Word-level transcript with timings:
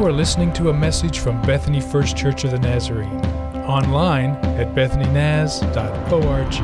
You 0.00 0.06
are 0.06 0.12
listening 0.12 0.50
to 0.54 0.70
a 0.70 0.72
message 0.72 1.18
from 1.18 1.42
Bethany 1.42 1.82
First 1.82 2.16
Church 2.16 2.44
of 2.44 2.52
the 2.52 2.58
Nazarene, 2.58 3.20
online 3.66 4.30
at 4.56 4.74
bethanynaz.org. 4.74 6.54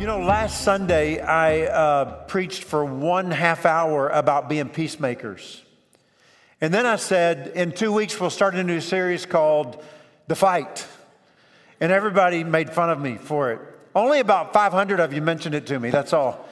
You 0.00 0.06
know, 0.06 0.20
last 0.20 0.60
Sunday 0.60 1.18
I 1.18 1.62
uh, 1.62 2.24
preached 2.26 2.62
for 2.62 2.84
one 2.84 3.32
half 3.32 3.66
hour 3.66 4.08
about 4.10 4.48
being 4.48 4.68
peacemakers. 4.68 5.64
And 6.60 6.72
then 6.72 6.86
I 6.86 6.94
said, 6.94 7.48
in 7.56 7.72
two 7.72 7.92
weeks 7.92 8.20
we'll 8.20 8.30
start 8.30 8.54
a 8.54 8.62
new 8.62 8.80
series 8.80 9.26
called 9.26 9.82
The 10.28 10.36
Fight. 10.36 10.86
And 11.80 11.90
everybody 11.90 12.44
made 12.44 12.70
fun 12.70 12.90
of 12.90 13.00
me 13.00 13.16
for 13.16 13.50
it. 13.50 13.58
Only 13.92 14.20
about 14.20 14.52
500 14.52 15.00
of 15.00 15.12
you 15.12 15.20
mentioned 15.20 15.56
it 15.56 15.66
to 15.66 15.80
me, 15.80 15.90
that's 15.90 16.12
all. 16.12 16.45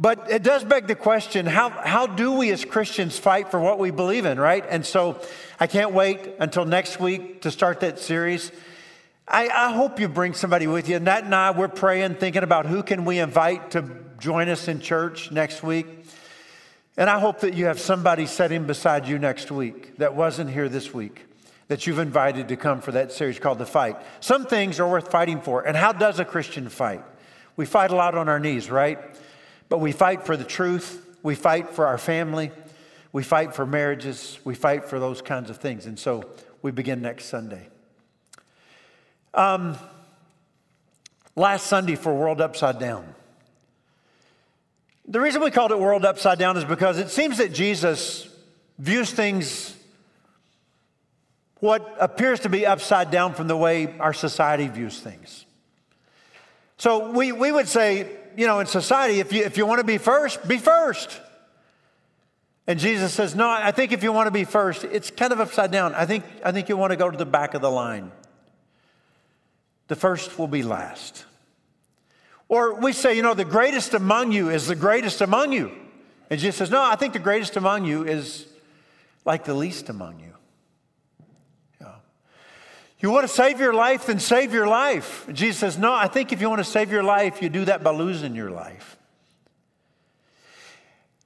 But 0.00 0.30
it 0.30 0.42
does 0.42 0.64
beg 0.64 0.86
the 0.86 0.94
question 0.94 1.44
how, 1.44 1.68
how 1.68 2.06
do 2.06 2.32
we 2.32 2.50
as 2.52 2.64
Christians 2.64 3.18
fight 3.18 3.50
for 3.50 3.60
what 3.60 3.78
we 3.78 3.90
believe 3.90 4.24
in, 4.24 4.40
right? 4.40 4.64
And 4.66 4.84
so 4.86 5.20
I 5.60 5.66
can't 5.66 5.92
wait 5.92 6.36
until 6.38 6.64
next 6.64 6.98
week 6.98 7.42
to 7.42 7.50
start 7.50 7.80
that 7.80 7.98
series. 7.98 8.50
I, 9.28 9.48
I 9.48 9.72
hope 9.72 10.00
you 10.00 10.08
bring 10.08 10.32
somebody 10.32 10.66
with 10.66 10.88
you. 10.88 10.98
Nat 10.98 11.24
and 11.24 11.34
I, 11.34 11.50
we're 11.50 11.68
praying, 11.68 12.14
thinking 12.14 12.42
about 12.42 12.64
who 12.64 12.82
can 12.82 13.04
we 13.04 13.18
invite 13.18 13.72
to 13.72 13.84
join 14.18 14.48
us 14.48 14.68
in 14.68 14.80
church 14.80 15.30
next 15.30 15.62
week. 15.62 15.86
And 16.96 17.10
I 17.10 17.20
hope 17.20 17.40
that 17.40 17.52
you 17.52 17.66
have 17.66 17.78
somebody 17.78 18.24
sitting 18.24 18.64
beside 18.66 19.06
you 19.06 19.18
next 19.18 19.50
week 19.50 19.98
that 19.98 20.14
wasn't 20.14 20.48
here 20.50 20.70
this 20.70 20.94
week 20.94 21.26
that 21.68 21.86
you've 21.86 21.98
invited 21.98 22.48
to 22.48 22.56
come 22.56 22.80
for 22.80 22.92
that 22.92 23.12
series 23.12 23.38
called 23.38 23.58
The 23.58 23.66
Fight. 23.66 23.96
Some 24.20 24.46
things 24.46 24.80
are 24.80 24.88
worth 24.88 25.10
fighting 25.10 25.42
for. 25.42 25.60
And 25.60 25.76
how 25.76 25.92
does 25.92 26.18
a 26.18 26.24
Christian 26.24 26.70
fight? 26.70 27.04
We 27.54 27.66
fight 27.66 27.90
a 27.90 27.94
lot 27.94 28.14
on 28.14 28.30
our 28.30 28.40
knees, 28.40 28.70
right? 28.70 28.98
But 29.70 29.78
we 29.78 29.92
fight 29.92 30.26
for 30.26 30.36
the 30.36 30.44
truth. 30.44 31.06
We 31.22 31.34
fight 31.34 31.70
for 31.70 31.86
our 31.86 31.96
family. 31.96 32.50
We 33.12 33.22
fight 33.22 33.54
for 33.54 33.64
marriages. 33.64 34.38
We 34.44 34.54
fight 34.54 34.84
for 34.84 35.00
those 35.00 35.22
kinds 35.22 35.48
of 35.48 35.56
things. 35.56 35.86
And 35.86 35.98
so 35.98 36.28
we 36.60 36.72
begin 36.72 37.00
next 37.00 37.26
Sunday. 37.26 37.68
Um, 39.32 39.78
last 41.36 41.68
Sunday 41.68 41.94
for 41.94 42.12
World 42.14 42.40
Upside 42.40 42.78
Down. 42.78 43.14
The 45.06 45.20
reason 45.20 45.42
we 45.42 45.50
called 45.50 45.70
it 45.70 45.78
World 45.78 46.04
Upside 46.04 46.38
Down 46.38 46.56
is 46.56 46.64
because 46.64 46.98
it 46.98 47.08
seems 47.08 47.38
that 47.38 47.52
Jesus 47.52 48.28
views 48.78 49.12
things 49.12 49.76
what 51.60 51.96
appears 52.00 52.40
to 52.40 52.48
be 52.48 52.66
upside 52.66 53.10
down 53.10 53.34
from 53.34 53.46
the 53.46 53.56
way 53.56 53.94
our 54.00 54.14
society 54.14 54.66
views 54.66 54.98
things. 54.98 55.44
So 56.78 57.10
we, 57.10 57.32
we 57.32 57.52
would 57.52 57.68
say 57.68 58.16
you 58.40 58.46
know, 58.46 58.58
in 58.60 58.66
society, 58.66 59.20
if 59.20 59.34
you, 59.34 59.44
if 59.44 59.58
you 59.58 59.66
want 59.66 59.80
to 59.80 59.84
be 59.84 59.98
first, 59.98 60.48
be 60.48 60.56
first. 60.56 61.20
And 62.66 62.80
Jesus 62.80 63.12
says, 63.12 63.34
No, 63.34 63.46
I 63.46 63.70
think 63.70 63.92
if 63.92 64.02
you 64.02 64.12
want 64.12 64.28
to 64.28 64.30
be 64.30 64.44
first, 64.44 64.82
it's 64.82 65.10
kind 65.10 65.30
of 65.30 65.40
upside 65.40 65.70
down. 65.70 65.94
I 65.94 66.06
think, 66.06 66.24
I 66.42 66.50
think 66.50 66.70
you 66.70 66.78
want 66.78 66.90
to 66.92 66.96
go 66.96 67.10
to 67.10 67.18
the 67.18 67.26
back 67.26 67.52
of 67.52 67.60
the 67.60 67.70
line. 67.70 68.10
The 69.88 69.94
first 69.94 70.38
will 70.38 70.48
be 70.48 70.62
last. 70.62 71.26
Or 72.48 72.80
we 72.80 72.94
say, 72.94 73.14
you 73.14 73.20
know, 73.20 73.34
the 73.34 73.44
greatest 73.44 73.92
among 73.92 74.32
you 74.32 74.48
is 74.48 74.66
the 74.66 74.74
greatest 74.74 75.20
among 75.20 75.52
you. 75.52 75.70
And 76.30 76.40
Jesus 76.40 76.56
says, 76.56 76.70
No, 76.70 76.80
I 76.80 76.96
think 76.96 77.12
the 77.12 77.18
greatest 77.18 77.58
among 77.58 77.84
you 77.84 78.04
is 78.04 78.46
like 79.26 79.44
the 79.44 79.52
least 79.52 79.90
among 79.90 80.18
you. 80.18 80.32
You 83.00 83.10
want 83.10 83.26
to 83.26 83.32
save 83.32 83.60
your 83.60 83.72
life, 83.72 84.06
then 84.06 84.18
save 84.18 84.52
your 84.52 84.66
life. 84.66 85.26
Jesus 85.32 85.58
says, 85.58 85.78
No, 85.78 85.92
I 85.92 86.06
think 86.06 86.32
if 86.32 86.40
you 86.40 86.48
want 86.48 86.60
to 86.60 86.70
save 86.70 86.92
your 86.92 87.02
life, 87.02 87.40
you 87.40 87.48
do 87.48 87.64
that 87.64 87.82
by 87.82 87.92
losing 87.92 88.34
your 88.34 88.50
life. 88.50 88.98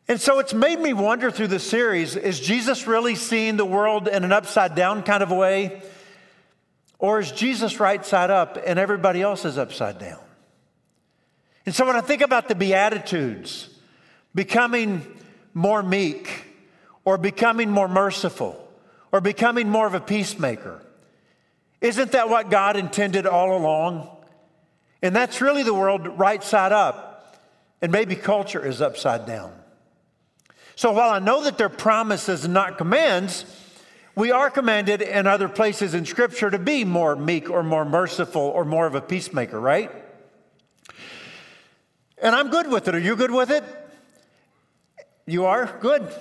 And 0.06 0.20
so 0.20 0.38
it's 0.38 0.54
made 0.54 0.78
me 0.78 0.92
wonder 0.92 1.30
through 1.30 1.48
the 1.48 1.58
series 1.58 2.14
is 2.14 2.38
Jesus 2.38 2.86
really 2.86 3.14
seeing 3.14 3.56
the 3.56 3.64
world 3.64 4.06
in 4.06 4.22
an 4.22 4.32
upside 4.32 4.74
down 4.74 5.02
kind 5.02 5.22
of 5.22 5.30
way? 5.30 5.82
Or 6.98 7.18
is 7.18 7.32
Jesus 7.32 7.80
right 7.80 8.04
side 8.04 8.30
up 8.30 8.58
and 8.64 8.78
everybody 8.78 9.20
else 9.20 9.44
is 9.44 9.58
upside 9.58 9.98
down? 9.98 10.20
And 11.66 11.74
so 11.74 11.86
when 11.86 11.96
I 11.96 12.02
think 12.02 12.22
about 12.22 12.48
the 12.48 12.54
Beatitudes, 12.54 13.70
becoming 14.34 15.04
more 15.54 15.82
meek, 15.82 16.44
or 17.04 17.18
becoming 17.18 17.70
more 17.70 17.88
merciful, 17.88 18.60
or 19.12 19.20
becoming 19.20 19.68
more 19.68 19.86
of 19.86 19.94
a 19.94 20.00
peacemaker, 20.00 20.82
isn't 21.84 22.12
that 22.12 22.30
what 22.30 22.50
God 22.50 22.76
intended 22.78 23.26
all 23.26 23.54
along? 23.54 24.08
And 25.02 25.14
that's 25.14 25.42
really 25.42 25.62
the 25.62 25.74
world 25.74 26.18
right 26.18 26.42
side 26.42 26.72
up. 26.72 27.36
And 27.82 27.92
maybe 27.92 28.16
culture 28.16 28.64
is 28.64 28.80
upside 28.80 29.26
down. 29.26 29.52
So 30.76 30.92
while 30.92 31.10
I 31.10 31.18
know 31.18 31.44
that 31.44 31.58
they're 31.58 31.68
promises 31.68 32.46
and 32.46 32.54
not 32.54 32.78
commands, 32.78 33.44
we 34.16 34.30
are 34.30 34.48
commanded 34.48 35.02
in 35.02 35.26
other 35.26 35.46
places 35.46 35.92
in 35.92 36.06
Scripture 36.06 36.50
to 36.50 36.58
be 36.58 36.84
more 36.84 37.16
meek 37.16 37.50
or 37.50 37.62
more 37.62 37.84
merciful 37.84 38.40
or 38.40 38.64
more 38.64 38.86
of 38.86 38.94
a 38.94 39.02
peacemaker, 39.02 39.60
right? 39.60 39.92
And 42.16 42.34
I'm 42.34 42.48
good 42.48 42.70
with 42.70 42.88
it. 42.88 42.94
Are 42.94 42.98
you 42.98 43.14
good 43.14 43.30
with 43.30 43.50
it? 43.50 43.62
You 45.26 45.44
are? 45.44 45.78
Good. 45.80 46.08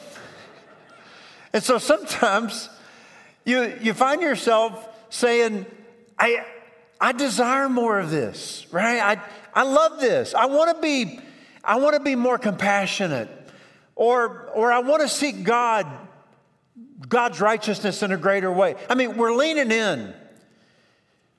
And 1.55 1.61
so 1.61 1.77
sometimes 1.77 2.67
you, 3.45 3.77
you 3.79 3.93
find 3.93 4.23
yourself 4.23 4.89
saying, 5.13 5.65
I, 6.17 6.43
I 6.99 7.11
desire 7.11 7.69
more 7.69 7.99
of 7.99 8.09
this, 8.09 8.65
right? 8.71 8.99
I, 8.99 9.21
I 9.53 9.63
love 9.63 9.99
this. 9.99 10.33
I 10.33 10.47
want 10.47 10.75
to 10.75 10.81
be, 10.81 11.19
I 11.63 11.77
want 11.77 11.95
to 11.95 11.99
be 12.01 12.15
more 12.15 12.39
compassionate. 12.39 13.29
Or, 13.95 14.49
or 14.55 14.71
I 14.71 14.79
want 14.79 15.03
to 15.03 15.07
seek 15.07 15.43
God, 15.43 15.85
God's 17.07 17.39
righteousness 17.39 18.01
in 18.01 18.11
a 18.11 18.17
greater 18.17 18.51
way. 18.51 18.75
I 18.89 18.95
mean, 18.95 19.15
we're 19.17 19.35
leaning 19.35 19.71
in. 19.71 20.13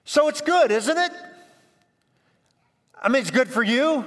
So 0.05 0.29
it's 0.29 0.41
good, 0.41 0.71
isn't 0.71 0.97
it? 0.97 1.13
I 3.03 3.09
mean, 3.09 3.23
it's 3.23 3.33
good 3.33 3.49
for 3.49 3.63
you. 3.63 4.05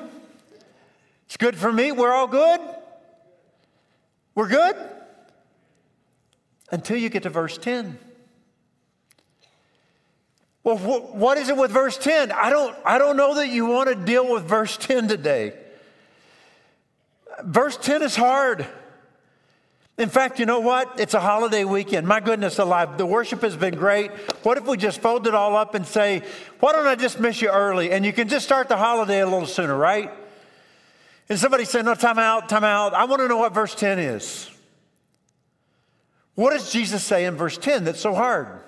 It's 1.25 1.35
good 1.35 1.57
for 1.57 1.73
me. 1.73 1.91
We're 1.91 2.13
all 2.13 2.28
good. 2.28 2.61
We're 4.34 4.47
good 4.47 4.78
until 6.72 6.95
you 6.95 7.09
get 7.09 7.23
to 7.23 7.29
verse 7.29 7.57
10. 7.57 7.99
Well, 10.67 10.75
wh- 10.75 11.16
what 11.16 11.38
is 11.38 11.47
it 11.47 11.55
with 11.55 11.72
verse 11.72 11.97
10? 11.97 12.29
I 12.33 12.50
don't, 12.50 12.75
I 12.83 12.97
don't 12.97 13.16
know 13.16 13.35
that 13.35 13.47
you 13.47 13.67
want 13.67 13.88
to 13.88 13.95
deal 13.95 14.29
with 14.29 14.44
verse 14.44 14.75
10 14.75 15.07
today. 15.07 15.53
Verse 17.41 17.78
10 17.78 18.01
is 18.01 18.17
hard. 18.17 18.67
In 19.97 20.09
fact, 20.09 20.39
you 20.39 20.45
know 20.45 20.59
what? 20.59 21.00
It's 21.00 21.13
a 21.13 21.22
holiday 21.22 21.63
weekend. 21.63 22.05
My 22.05 22.19
goodness 22.19 22.59
alive. 22.59 22.97
The 22.97 23.05
worship 23.05 23.44
has 23.44 23.55
been 23.55 23.75
great. 23.75 24.11
What 24.44 24.57
if 24.57 24.66
we 24.66 24.75
just 24.75 25.00
fold 25.00 25.25
it 25.25 25.33
all 25.33 25.55
up 25.55 25.73
and 25.73 25.88
say, 25.88 26.22
why 26.59 26.73
don't 26.73 26.85
I 26.85 26.95
dismiss 26.95 27.41
you 27.41 27.47
early? 27.47 27.91
And 27.91 28.05
you 28.05 28.11
can 28.11 28.28
just 28.28 28.45
start 28.45 28.67
the 28.67 28.75
holiday 28.75 29.22
a 29.22 29.25
little 29.25 29.47
sooner, 29.47 29.78
right? 29.78 30.11
And 31.29 31.39
somebody 31.39 31.63
said, 31.63 31.85
no, 31.85 31.95
time 31.95 32.19
out, 32.19 32.49
time 32.49 32.66
out. 32.66 32.94
I 32.94 33.05
want 33.05 33.22
to 33.22 33.29
know 33.29 33.38
what 33.38 33.53
verse 33.53 33.73
10 33.73 33.99
is. 33.99 34.51
What 36.35 36.51
does 36.51 36.73
Jesus 36.73 37.05
say 37.05 37.23
in 37.23 37.35
verse 37.35 37.57
10 37.57 37.85
that's 37.85 38.01
so 38.01 38.13
hard? 38.13 38.63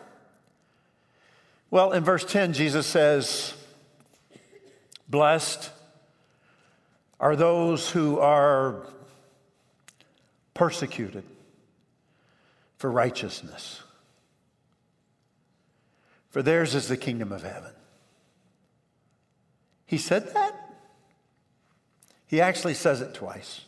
Well, 1.72 1.92
in 1.92 2.04
verse 2.04 2.26
10, 2.26 2.54
Jesus 2.54 2.88
says, 2.88 3.54
Blessed 5.08 5.72
are 7.20 7.36
those 7.36 7.90
who 7.90 8.20
are 8.20 8.88
persecuted 10.54 11.24
for 12.78 12.92
righteousness, 12.92 13.84
for 16.30 16.42
theirs 16.42 16.76
is 16.76 16.88
the 16.88 16.98
kingdom 16.98 17.32
of 17.32 17.44
heaven. 17.44 17.72
He 19.86 19.98
said 19.98 20.34
that? 20.34 20.56
He 22.28 22.42
actually 22.42 22.76
says 22.76 23.02
it 23.02 23.14
twice. 23.16 23.62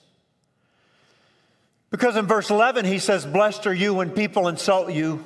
Because 1.89 2.15
in 2.15 2.25
verse 2.25 2.49
11, 2.49 2.85
he 2.85 2.99
says, 2.99 3.25
Blessed 3.25 3.67
are 3.67 3.73
you 3.73 3.93
when 3.93 4.11
people 4.11 4.47
insult 4.47 4.91
you 4.91 5.23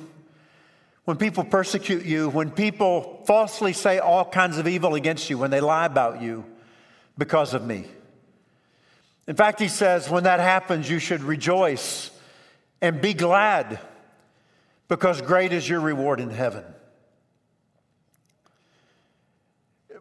when 1.06 1.16
people 1.16 1.44
persecute 1.44 2.04
you, 2.04 2.28
when 2.28 2.50
people 2.50 3.22
falsely 3.26 3.72
say 3.72 4.00
all 4.00 4.24
kinds 4.24 4.58
of 4.58 4.66
evil 4.66 4.96
against 4.96 5.30
you, 5.30 5.38
when 5.38 5.52
they 5.52 5.60
lie 5.60 5.86
about 5.86 6.20
you 6.20 6.44
because 7.16 7.54
of 7.54 7.64
me. 7.64 7.86
In 9.28 9.36
fact, 9.36 9.60
he 9.60 9.68
says, 9.68 10.10
when 10.10 10.24
that 10.24 10.40
happens, 10.40 10.90
you 10.90 10.98
should 10.98 11.22
rejoice 11.22 12.10
and 12.82 13.00
be 13.00 13.14
glad 13.14 13.78
because 14.88 15.22
great 15.22 15.52
is 15.52 15.68
your 15.68 15.80
reward 15.80 16.18
in 16.18 16.30
heaven. 16.30 16.64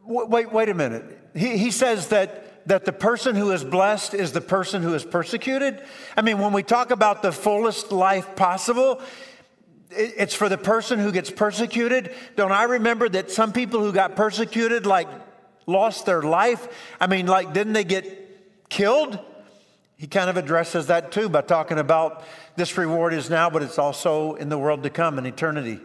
Wait, 0.03 0.51
wait 0.51 0.69
a 0.69 0.73
minute. 0.73 1.03
He, 1.35 1.57
he 1.57 1.69
says 1.69 2.07
that, 2.07 2.67
that 2.67 2.85
the 2.85 2.93
person 2.93 3.35
who 3.35 3.51
is 3.51 3.63
blessed 3.63 4.15
is 4.15 4.31
the 4.31 4.41
person 4.41 4.81
who 4.81 4.95
is 4.95 5.03
persecuted. 5.03 5.83
I 6.17 6.23
mean, 6.23 6.39
when 6.39 6.51
we 6.51 6.63
talk 6.63 6.89
about 6.89 7.21
the 7.21 7.31
fullest 7.31 7.91
life 7.91 8.35
possible, 8.35 9.01
it's 9.91 10.33
for 10.33 10.49
the 10.49 10.57
person 10.57 10.99
who 10.99 11.11
gets 11.11 11.29
persecuted. 11.29 12.13
Don't 12.35 12.51
I 12.51 12.63
remember 12.63 13.07
that 13.09 13.31
some 13.31 13.53
people 13.53 13.81
who 13.81 13.91
got 13.93 14.15
persecuted, 14.15 14.85
like, 14.85 15.07
lost 15.65 16.05
their 16.05 16.21
life? 16.21 16.67
I 16.99 17.07
mean, 17.07 17.27
like, 17.27 17.53
didn't 17.53 17.73
they 17.73 17.83
get 17.83 18.69
killed? 18.69 19.19
he 19.97 20.07
kind 20.07 20.29
of 20.29 20.37
addresses 20.37 20.87
that 20.87 21.11
too 21.11 21.29
by 21.29 21.41
talking 21.41 21.79
about 21.79 22.23
this 22.55 22.77
reward 22.77 23.13
is 23.13 23.29
now, 23.29 23.49
but 23.49 23.63
it's 23.63 23.79
also 23.79 24.35
in 24.35 24.49
the 24.49 24.57
world 24.57 24.83
to 24.83 24.89
come 24.89 25.17
in 25.17 25.25
eternity. 25.25 25.79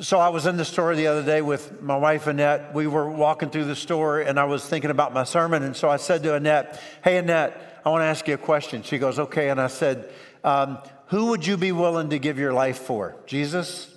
So 0.00 0.18
I 0.18 0.28
was 0.28 0.46
in 0.46 0.56
the 0.56 0.64
store 0.64 0.94
the 0.94 1.06
other 1.06 1.22
day 1.22 1.40
with 1.40 1.80
my 1.82 1.96
wife 1.96 2.26
Annette. 2.26 2.74
We 2.74 2.86
were 2.86 3.08
walking 3.10 3.48
through 3.48 3.64
the 3.64 3.76
store 3.76 4.20
and 4.20 4.38
I 4.38 4.44
was 4.44 4.66
thinking 4.66 4.90
about 4.90 5.14
my 5.14 5.24
sermon. 5.24 5.62
And 5.62 5.74
so 5.74 5.88
I 5.88 5.96
said 5.96 6.22
to 6.24 6.34
Annette, 6.34 6.80
Hey, 7.02 7.16
Annette, 7.16 7.80
I 7.84 7.88
want 7.88 8.02
to 8.02 8.06
ask 8.06 8.26
you 8.28 8.34
a 8.34 8.38
question. 8.38 8.82
She 8.82 8.98
goes, 8.98 9.18
Okay. 9.18 9.48
And 9.48 9.58
I 9.58 9.68
said, 9.68 10.12
um, 10.44 10.78
Who 11.06 11.26
would 11.26 11.46
you 11.46 11.56
be 11.56 11.72
willing 11.72 12.10
to 12.10 12.18
give 12.18 12.38
your 12.38 12.52
life 12.52 12.78
for? 12.78 13.16
Jesus? 13.26 13.94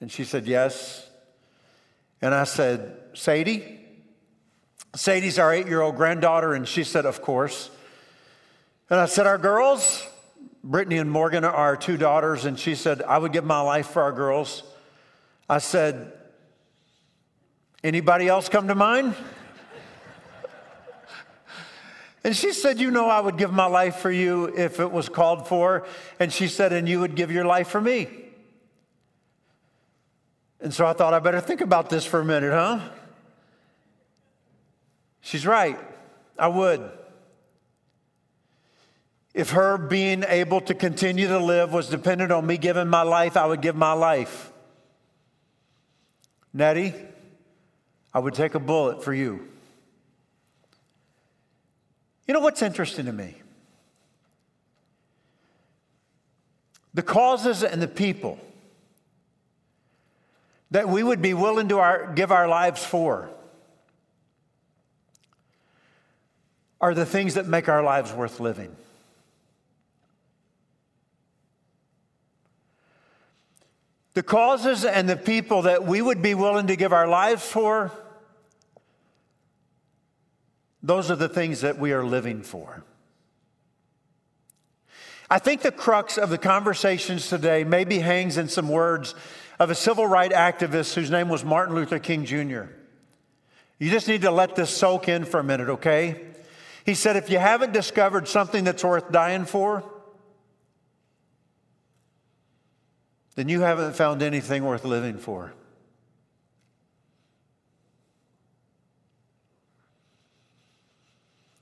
And 0.00 0.10
she 0.10 0.24
said, 0.24 0.46
Yes. 0.46 1.08
And 2.20 2.34
I 2.34 2.44
said, 2.44 2.96
Sadie? 3.14 3.78
Sadie's 4.94 5.38
our 5.38 5.52
eight 5.52 5.66
year 5.66 5.80
old 5.80 5.96
granddaughter. 5.96 6.54
And 6.54 6.66
she 6.66 6.84
said, 6.84 7.06
Of 7.06 7.22
course. 7.22 7.70
And 8.90 8.98
I 8.98 9.06
said, 9.06 9.26
Our 9.26 9.38
girls? 9.38 10.06
Brittany 10.64 10.98
and 10.98 11.10
Morgan 11.10 11.44
are 11.44 11.54
our 11.54 11.76
two 11.76 11.96
daughters. 11.96 12.44
And 12.44 12.58
she 12.58 12.74
said, 12.74 13.02
I 13.02 13.18
would 13.18 13.32
give 13.32 13.44
my 13.44 13.60
life 13.60 13.88
for 13.88 14.02
our 14.02 14.12
girls. 14.12 14.64
I 15.48 15.58
said, 15.58 16.12
Anybody 17.84 18.26
else 18.26 18.48
come 18.48 18.66
to 18.68 18.74
mind? 18.74 19.14
And 22.24 22.36
she 22.36 22.52
said, 22.52 22.78
You 22.80 22.90
know, 22.90 23.08
I 23.08 23.20
would 23.20 23.36
give 23.36 23.52
my 23.52 23.66
life 23.66 23.96
for 23.96 24.10
you 24.10 24.46
if 24.46 24.80
it 24.80 24.90
was 24.90 25.08
called 25.08 25.46
for. 25.46 25.86
And 26.18 26.32
she 26.32 26.48
said, 26.48 26.72
And 26.72 26.88
you 26.88 27.00
would 27.00 27.14
give 27.14 27.30
your 27.30 27.44
life 27.44 27.68
for 27.68 27.80
me. 27.80 28.08
And 30.60 30.74
so 30.74 30.86
I 30.86 30.92
thought, 30.92 31.14
I 31.14 31.20
better 31.20 31.40
think 31.40 31.60
about 31.60 31.88
this 31.88 32.04
for 32.04 32.20
a 32.20 32.24
minute, 32.24 32.52
huh? 32.52 32.80
She's 35.20 35.46
right. 35.46 35.78
I 36.38 36.48
would. 36.48 36.90
If 39.34 39.50
her 39.50 39.78
being 39.78 40.24
able 40.26 40.60
to 40.62 40.74
continue 40.74 41.28
to 41.28 41.38
live 41.38 41.72
was 41.72 41.88
dependent 41.88 42.32
on 42.32 42.44
me 42.44 42.56
giving 42.56 42.88
my 42.88 43.02
life, 43.02 43.36
I 43.36 43.46
would 43.46 43.60
give 43.60 43.76
my 43.76 43.92
life. 43.92 44.50
Nettie, 46.52 46.94
I 48.12 48.18
would 48.18 48.34
take 48.34 48.54
a 48.56 48.58
bullet 48.58 49.04
for 49.04 49.14
you. 49.14 49.46
You 52.28 52.34
know 52.34 52.40
what's 52.40 52.60
interesting 52.60 53.06
to 53.06 53.12
me? 53.12 53.34
The 56.92 57.02
causes 57.02 57.64
and 57.64 57.80
the 57.80 57.88
people 57.88 58.38
that 60.70 60.88
we 60.88 61.02
would 61.02 61.22
be 61.22 61.32
willing 61.32 61.68
to 61.68 61.78
our, 61.78 62.12
give 62.12 62.30
our 62.30 62.46
lives 62.46 62.84
for 62.84 63.30
are 66.82 66.92
the 66.92 67.06
things 67.06 67.34
that 67.34 67.46
make 67.46 67.66
our 67.68 67.82
lives 67.82 68.12
worth 68.12 68.40
living. 68.40 68.76
The 74.12 74.22
causes 74.22 74.84
and 74.84 75.08
the 75.08 75.16
people 75.16 75.62
that 75.62 75.86
we 75.86 76.02
would 76.02 76.20
be 76.20 76.34
willing 76.34 76.66
to 76.66 76.76
give 76.76 76.92
our 76.92 77.08
lives 77.08 77.44
for, 77.44 77.90
those 80.88 81.10
are 81.10 81.16
the 81.16 81.28
things 81.28 81.60
that 81.60 81.78
we 81.78 81.92
are 81.92 82.02
living 82.02 82.42
for. 82.42 82.82
I 85.28 85.38
think 85.38 85.60
the 85.60 85.70
crux 85.70 86.16
of 86.16 86.30
the 86.30 86.38
conversations 86.38 87.28
today 87.28 87.62
maybe 87.62 87.98
hangs 87.98 88.38
in 88.38 88.48
some 88.48 88.70
words 88.70 89.14
of 89.58 89.68
a 89.68 89.74
civil 89.74 90.06
rights 90.06 90.34
activist 90.34 90.94
whose 90.94 91.10
name 91.10 91.28
was 91.28 91.44
Martin 91.44 91.74
Luther 91.74 91.98
King 91.98 92.24
Jr. 92.24 92.62
You 93.78 93.90
just 93.90 94.08
need 94.08 94.22
to 94.22 94.30
let 94.30 94.56
this 94.56 94.70
soak 94.70 95.10
in 95.10 95.26
for 95.26 95.40
a 95.40 95.44
minute, 95.44 95.68
okay? 95.68 96.22
He 96.86 96.94
said, 96.94 97.16
if 97.16 97.28
you 97.28 97.38
haven't 97.38 97.74
discovered 97.74 98.26
something 98.26 98.64
that's 98.64 98.82
worth 98.82 99.12
dying 99.12 99.44
for, 99.44 99.84
then 103.34 103.50
you 103.50 103.60
haven't 103.60 103.94
found 103.94 104.22
anything 104.22 104.64
worth 104.64 104.86
living 104.86 105.18
for. 105.18 105.52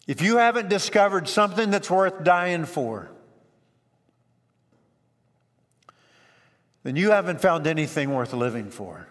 If 0.07 0.23
you 0.23 0.37
haven't 0.37 0.69
discovered 0.69 1.29
something 1.29 1.71
that's 1.71 1.91
worth 1.91 2.23
dying 2.23 2.65
for, 2.65 3.11
then 6.85 6.95
you 6.95 7.11
haven't 7.11 7.41
found 7.41 7.67
anything 7.67 8.15
worth 8.15 8.33
living 8.33 8.71
for. 8.71 9.09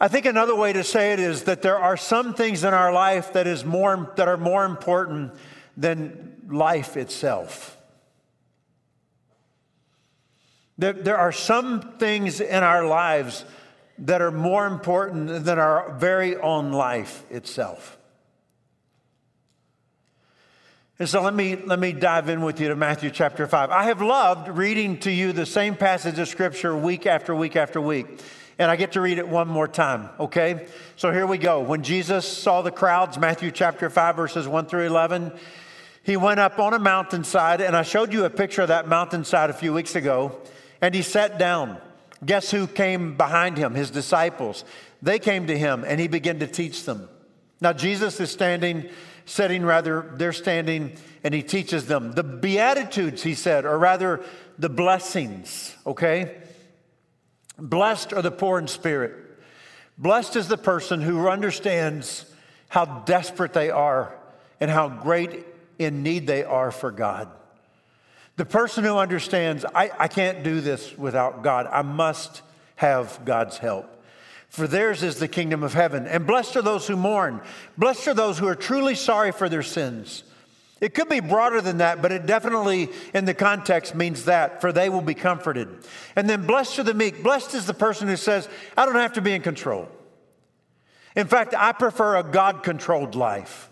I 0.00 0.08
think 0.08 0.26
another 0.26 0.54
way 0.54 0.72
to 0.72 0.84
say 0.84 1.12
it 1.12 1.20
is 1.20 1.44
that 1.44 1.62
there 1.62 1.78
are 1.78 1.96
some 1.96 2.34
things 2.34 2.64
in 2.64 2.74
our 2.74 2.92
life 2.92 3.32
that 3.32 3.46
is 3.46 3.64
more 3.64 4.12
that 4.16 4.28
are 4.28 4.36
more 4.36 4.64
important 4.64 5.32
than 5.76 6.36
life 6.48 6.96
itself. 6.96 7.76
There, 10.78 10.92
there 10.92 11.16
are 11.16 11.32
some 11.32 11.96
things 11.98 12.40
in 12.40 12.62
our 12.62 12.86
lives 12.86 13.44
that 13.98 14.20
are 14.20 14.30
more 14.30 14.66
important 14.66 15.44
than 15.44 15.58
our 15.58 15.94
very 15.94 16.36
own 16.36 16.72
life 16.72 17.24
itself. 17.30 17.96
And 20.98 21.08
so 21.08 21.20
let 21.20 21.34
me, 21.34 21.56
let 21.56 21.78
me 21.78 21.92
dive 21.92 22.30
in 22.30 22.40
with 22.40 22.58
you 22.58 22.68
to 22.68 22.76
Matthew 22.76 23.10
chapter 23.10 23.46
5. 23.46 23.70
I 23.70 23.84
have 23.84 24.00
loved 24.00 24.48
reading 24.48 24.98
to 25.00 25.10
you 25.10 25.32
the 25.32 25.44
same 25.44 25.74
passage 25.74 26.18
of 26.18 26.26
scripture 26.26 26.74
week 26.74 27.06
after 27.06 27.34
week 27.34 27.54
after 27.54 27.80
week. 27.80 28.06
And 28.58 28.70
I 28.70 28.76
get 28.76 28.92
to 28.92 29.02
read 29.02 29.18
it 29.18 29.28
one 29.28 29.48
more 29.48 29.68
time, 29.68 30.08
okay? 30.18 30.66
So 30.96 31.12
here 31.12 31.26
we 31.26 31.36
go. 31.36 31.60
When 31.60 31.82
Jesus 31.82 32.26
saw 32.26 32.62
the 32.62 32.70
crowds, 32.70 33.18
Matthew 33.18 33.50
chapter 33.50 33.90
5, 33.90 34.16
verses 34.16 34.48
1 34.48 34.66
through 34.66 34.86
11, 34.86 35.32
he 36.02 36.16
went 36.16 36.40
up 36.40 36.58
on 36.58 36.72
a 36.72 36.78
mountainside, 36.78 37.60
and 37.60 37.76
I 37.76 37.82
showed 37.82 38.14
you 38.14 38.24
a 38.24 38.30
picture 38.30 38.62
of 38.62 38.68
that 38.68 38.88
mountainside 38.88 39.50
a 39.50 39.52
few 39.54 39.74
weeks 39.74 39.94
ago. 39.94 40.40
And 40.80 40.94
he 40.94 41.02
sat 41.02 41.38
down. 41.38 41.78
Guess 42.24 42.50
who 42.50 42.66
came 42.66 43.16
behind 43.16 43.58
him? 43.58 43.74
His 43.74 43.90
disciples. 43.90 44.64
They 45.02 45.18
came 45.18 45.46
to 45.48 45.58
him 45.58 45.84
and 45.86 46.00
he 46.00 46.08
began 46.08 46.38
to 46.38 46.46
teach 46.46 46.84
them. 46.84 47.08
Now, 47.60 47.72
Jesus 47.72 48.20
is 48.20 48.30
standing, 48.30 48.88
sitting 49.24 49.64
rather, 49.64 50.12
they're 50.16 50.32
standing, 50.32 50.96
and 51.24 51.32
he 51.32 51.42
teaches 51.42 51.86
them. 51.86 52.12
The 52.12 52.22
Beatitudes, 52.22 53.22
he 53.22 53.34
said, 53.34 53.64
or 53.64 53.78
rather 53.78 54.22
the 54.58 54.68
blessings, 54.68 55.74
okay? 55.86 56.36
Blessed 57.58 58.12
are 58.12 58.22
the 58.22 58.30
poor 58.30 58.58
in 58.58 58.68
spirit. 58.68 59.14
Blessed 59.96 60.36
is 60.36 60.48
the 60.48 60.58
person 60.58 61.00
who 61.00 61.28
understands 61.28 62.26
how 62.68 62.84
desperate 62.84 63.54
they 63.54 63.70
are 63.70 64.14
and 64.60 64.70
how 64.70 64.88
great 64.88 65.46
in 65.78 66.02
need 66.02 66.26
they 66.26 66.44
are 66.44 66.70
for 66.70 66.90
God. 66.90 67.28
The 68.36 68.44
person 68.44 68.84
who 68.84 68.98
understands, 68.98 69.64
I, 69.74 69.90
I 69.98 70.08
can't 70.08 70.42
do 70.42 70.60
this 70.60 70.96
without 70.96 71.42
God, 71.42 71.66
I 71.70 71.82
must 71.82 72.42
have 72.76 73.24
God's 73.24 73.58
help. 73.58 73.90
For 74.50 74.66
theirs 74.66 75.02
is 75.02 75.18
the 75.18 75.28
kingdom 75.28 75.62
of 75.62 75.74
heaven. 75.74 76.06
And 76.06 76.26
blessed 76.26 76.56
are 76.56 76.62
those 76.62 76.86
who 76.86 76.96
mourn. 76.96 77.40
Blessed 77.76 78.08
are 78.08 78.14
those 78.14 78.38
who 78.38 78.46
are 78.46 78.54
truly 78.54 78.94
sorry 78.94 79.32
for 79.32 79.48
their 79.48 79.62
sins. 79.62 80.22
It 80.80 80.92
could 80.92 81.08
be 81.08 81.20
broader 81.20 81.62
than 81.62 81.78
that, 81.78 82.02
but 82.02 82.12
it 82.12 82.26
definitely, 82.26 82.90
in 83.14 83.24
the 83.24 83.32
context, 83.32 83.94
means 83.94 84.26
that, 84.26 84.60
for 84.60 84.72
they 84.72 84.90
will 84.90 85.00
be 85.00 85.14
comforted. 85.14 85.68
And 86.14 86.28
then 86.28 86.46
blessed 86.46 86.78
are 86.78 86.82
the 86.82 86.94
meek. 86.94 87.22
Blessed 87.22 87.54
is 87.54 87.66
the 87.66 87.74
person 87.74 88.08
who 88.08 88.16
says, 88.16 88.48
I 88.76 88.84
don't 88.84 88.94
have 88.96 89.14
to 89.14 89.22
be 89.22 89.32
in 89.32 89.40
control. 89.40 89.88
In 91.14 91.26
fact, 91.26 91.54
I 91.54 91.72
prefer 91.72 92.16
a 92.16 92.22
God 92.22 92.62
controlled 92.62 93.14
life 93.14 93.70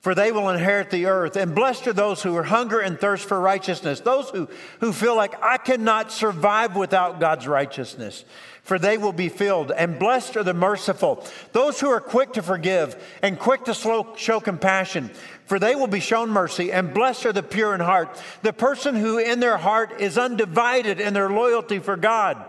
for 0.00 0.14
they 0.14 0.30
will 0.30 0.48
inherit 0.48 0.90
the 0.90 1.06
earth. 1.06 1.36
And 1.36 1.54
blessed 1.54 1.88
are 1.88 1.92
those 1.92 2.22
who 2.22 2.36
are 2.36 2.44
hunger 2.44 2.80
and 2.80 2.98
thirst 2.98 3.26
for 3.26 3.40
righteousness, 3.40 4.00
those 4.00 4.30
who, 4.30 4.48
who 4.80 4.92
feel 4.92 5.16
like 5.16 5.42
I 5.42 5.56
cannot 5.56 6.12
survive 6.12 6.76
without 6.76 7.18
God's 7.18 7.48
righteousness, 7.48 8.24
for 8.62 8.78
they 8.78 8.96
will 8.96 9.12
be 9.12 9.28
filled. 9.28 9.72
And 9.72 9.98
blessed 9.98 10.36
are 10.36 10.44
the 10.44 10.54
merciful, 10.54 11.24
those 11.52 11.80
who 11.80 11.88
are 11.90 12.00
quick 12.00 12.34
to 12.34 12.42
forgive 12.42 13.02
and 13.22 13.38
quick 13.38 13.64
to 13.64 13.74
slow, 13.74 14.14
show 14.16 14.38
compassion, 14.38 15.10
for 15.46 15.58
they 15.58 15.74
will 15.74 15.88
be 15.88 16.00
shown 16.00 16.30
mercy. 16.30 16.70
And 16.70 16.94
blessed 16.94 17.26
are 17.26 17.32
the 17.32 17.42
pure 17.42 17.74
in 17.74 17.80
heart, 17.80 18.22
the 18.42 18.52
person 18.52 18.94
who 18.94 19.18
in 19.18 19.40
their 19.40 19.58
heart 19.58 20.00
is 20.00 20.16
undivided 20.16 21.00
in 21.00 21.12
their 21.12 21.30
loyalty 21.30 21.80
for 21.80 21.96
God, 21.96 22.44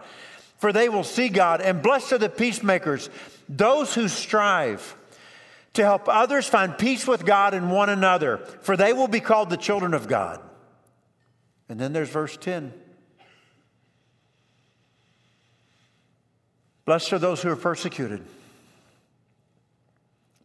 for 0.60 0.72
they 0.72 0.88
will 0.88 1.04
see 1.04 1.30
God. 1.30 1.62
And 1.62 1.82
blessed 1.82 2.12
are 2.14 2.18
the 2.20 2.30
peacemakers, 2.30 3.10
those 3.48 3.96
who 3.96 4.08
strive 4.08 4.96
to 5.74 5.84
help 5.84 6.08
others 6.08 6.48
find 6.48 6.78
peace 6.78 7.08
with 7.08 7.26
God 7.26 7.54
and 7.54 7.72
one 7.72 7.90
another, 7.90 8.38
for 8.62 8.76
they 8.76 8.94
will 8.94 9.08
be 9.08 9.20
called 9.20 9.50
the 9.50 9.58
children 9.58 9.94
of 9.94 10.08
God. 10.08 10.42
And 11.68 11.80
then 11.80 11.94
there's 11.94 12.10
verse 12.10 12.36
10. 12.38 12.74
Blessed 16.86 17.14
are 17.14 17.20
those 17.20 17.42
who 17.42 17.52
are 17.52 17.56
persecuted 17.56 18.26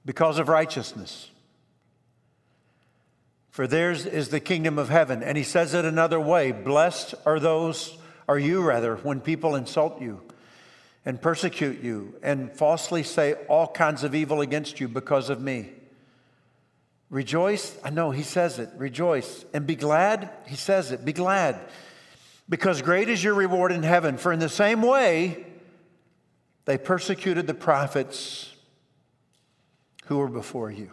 because 0.04 0.38
of 0.38 0.48
righteousness. 0.48 1.30
For 3.50 3.66
theirs 3.66 4.04
is 4.04 4.28
the 4.28 4.40
kingdom 4.40 4.78
of 4.78 4.90
heaven. 4.90 5.22
And 5.22 5.38
he 5.38 5.44
says 5.44 5.72
it 5.72 5.86
another 5.86 6.20
way 6.20 6.52
Blessed 6.52 7.14
are 7.24 7.40
those, 7.40 7.96
are 8.28 8.38
you 8.38 8.62
rather, 8.62 8.96
when 8.96 9.20
people 9.20 9.54
insult 9.54 10.02
you 10.02 10.20
and 11.04 11.20
persecute 11.20 11.82
you 11.82 12.14
and 12.22 12.52
falsely 12.52 13.02
say 13.02 13.34
all 13.48 13.66
kinds 13.66 14.04
of 14.04 14.14
evil 14.14 14.40
against 14.40 14.80
you 14.80 14.88
because 14.88 15.28
of 15.30 15.40
me. 15.40 15.70
Rejoice. 17.10 17.78
I 17.84 17.90
know 17.90 18.10
he 18.10 18.22
says 18.22 18.58
it. 18.58 18.70
Rejoice. 18.76 19.44
And 19.52 19.66
be 19.66 19.76
glad. 19.76 20.30
He 20.46 20.56
says 20.56 20.90
it. 20.90 21.04
Be 21.04 21.12
glad. 21.12 21.60
Because 22.48 22.82
great 22.82 23.08
is 23.08 23.22
your 23.22 23.34
reward 23.34 23.72
in 23.72 23.82
heaven. 23.82 24.16
For 24.16 24.32
in 24.32 24.38
the 24.38 24.48
same 24.48 24.82
way, 24.82 25.44
they 26.64 26.78
persecuted 26.78 27.46
the 27.46 27.54
prophets 27.54 28.54
who 30.06 30.18
were 30.18 30.28
before 30.28 30.70
you. 30.70 30.90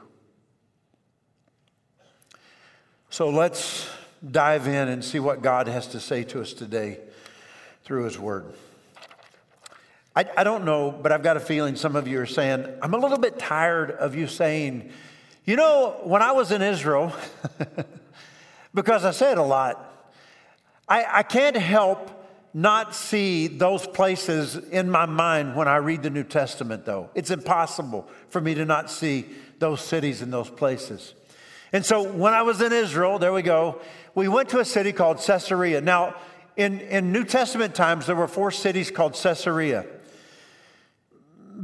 So 3.09 3.29
let's 3.29 3.89
dive 4.29 4.67
in 4.67 4.87
and 4.87 5.03
see 5.03 5.19
what 5.19 5.41
God 5.41 5.67
has 5.67 5.87
to 5.87 5.99
say 5.99 6.23
to 6.25 6.41
us 6.41 6.53
today 6.53 6.99
through 7.83 8.05
His 8.05 8.19
Word. 8.19 8.53
I, 10.13 10.25
I, 10.37 10.43
don't 10.43 10.65
know, 10.65 10.91
but 10.91 11.13
I've 11.13 11.23
got 11.23 11.37
a 11.37 11.39
feeling 11.39 11.77
some 11.77 11.95
of 11.95 12.05
you 12.05 12.19
are 12.19 12.25
saying, 12.25 12.67
I'm 12.81 12.93
a 12.93 12.97
little 12.97 13.17
bit 13.17 13.39
tired 13.39 13.91
of 13.91 14.13
you 14.13 14.27
saying, 14.27 14.91
you 15.45 15.55
know, 15.55 16.01
when 16.03 16.21
I 16.21 16.33
was 16.33 16.51
in 16.51 16.61
Israel, 16.61 17.13
because 18.73 19.05
I 19.05 19.11
said 19.11 19.37
a 19.37 19.43
lot, 19.43 20.09
I, 20.87 21.05
I 21.09 21.23
can't 21.23 21.55
help 21.55 22.09
not 22.53 22.93
see 22.93 23.47
those 23.47 23.87
places 23.87 24.57
in 24.57 24.89
my 24.89 25.05
mind 25.05 25.55
when 25.55 25.69
I 25.69 25.77
read 25.77 26.03
the 26.03 26.09
New 26.09 26.25
Testament, 26.25 26.83
though. 26.83 27.09
It's 27.15 27.31
impossible 27.31 28.09
for 28.27 28.41
me 28.41 28.53
to 28.55 28.65
not 28.65 28.91
see 28.91 29.27
those 29.59 29.79
cities 29.79 30.21
and 30.21 30.33
those 30.33 30.49
places. 30.49 31.13
And 31.71 31.85
so 31.85 32.03
when 32.03 32.33
I 32.33 32.41
was 32.41 32.59
in 32.59 32.73
Israel, 32.73 33.17
there 33.17 33.31
we 33.31 33.43
go, 33.43 33.79
we 34.13 34.27
went 34.27 34.49
to 34.49 34.59
a 34.59 34.65
city 34.65 34.91
called 34.91 35.19
Caesarea. 35.19 35.79
Now, 35.79 36.15
in, 36.57 36.81
in 36.81 37.13
New 37.13 37.23
Testament 37.23 37.73
times, 37.73 38.07
there 38.07 38.15
were 38.15 38.27
four 38.27 38.51
cities 38.51 38.91
called 38.91 39.13
Caesarea. 39.13 39.85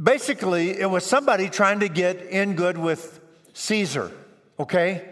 Basically, 0.00 0.78
it 0.78 0.88
was 0.88 1.04
somebody 1.04 1.48
trying 1.48 1.80
to 1.80 1.88
get 1.88 2.22
in 2.22 2.54
good 2.54 2.78
with 2.78 3.20
Caesar, 3.54 4.12
okay? 4.60 5.08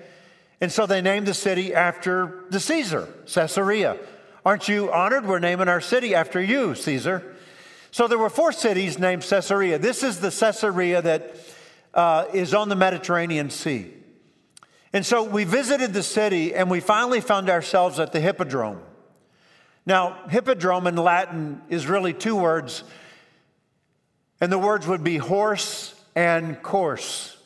And 0.61 0.71
so 0.71 0.87
they 0.87 1.03
named 1.03 1.27
the 1.27 1.35
city 1.35 1.75
after 1.75 2.45
the 2.51 2.61
Caesar, 2.61 3.09
Caesarea. 3.27 3.99
Aren't 4.45 4.69
you 4.69 4.93
honored? 4.93 5.27
We're 5.27 5.41
naming 5.41 5.69
our 5.69 5.81
city 5.81 6.15
after 6.15 6.41
you, 6.41 6.75
Caesar. 6.77 7.35
So 7.91 8.07
there 8.07 8.19
were 8.19 8.31
four 8.31 8.53
cities 8.53 8.99
named 8.99 9.23
Caesarea. 9.23 9.79
This 9.79 10.03
is 10.03 10.21
the 10.21 10.31
Caesarea 10.31 11.03
that 11.03 11.35
uh, 11.93 12.27
is 12.33 12.55
on 12.55 12.69
the 12.69 12.77
Mediterranean 12.77 13.51
Sea. 13.51 13.93
And 14.93 15.05
so 15.05 15.25
we 15.25 15.45
visited 15.45 15.95
the 15.95 16.03
city 16.03 16.55
and 16.55 16.71
we 16.71 16.81
finally 16.81 17.21
found 17.21 17.51
ourselves 17.51 17.99
at 17.99 18.13
the 18.13 18.21
Hippodrome. 18.21 18.81
Now, 19.85 20.27
Hippodrome 20.29 20.87
in 20.87 20.97
Latin 20.97 21.63
is 21.69 21.87
really 21.87 22.13
two 22.13 22.37
words, 22.37 22.85
and 24.41 24.53
the 24.53 24.59
words 24.59 24.87
would 24.87 25.03
be 25.03 25.17
horse 25.17 25.95
and 26.15 26.63
course. 26.63 27.37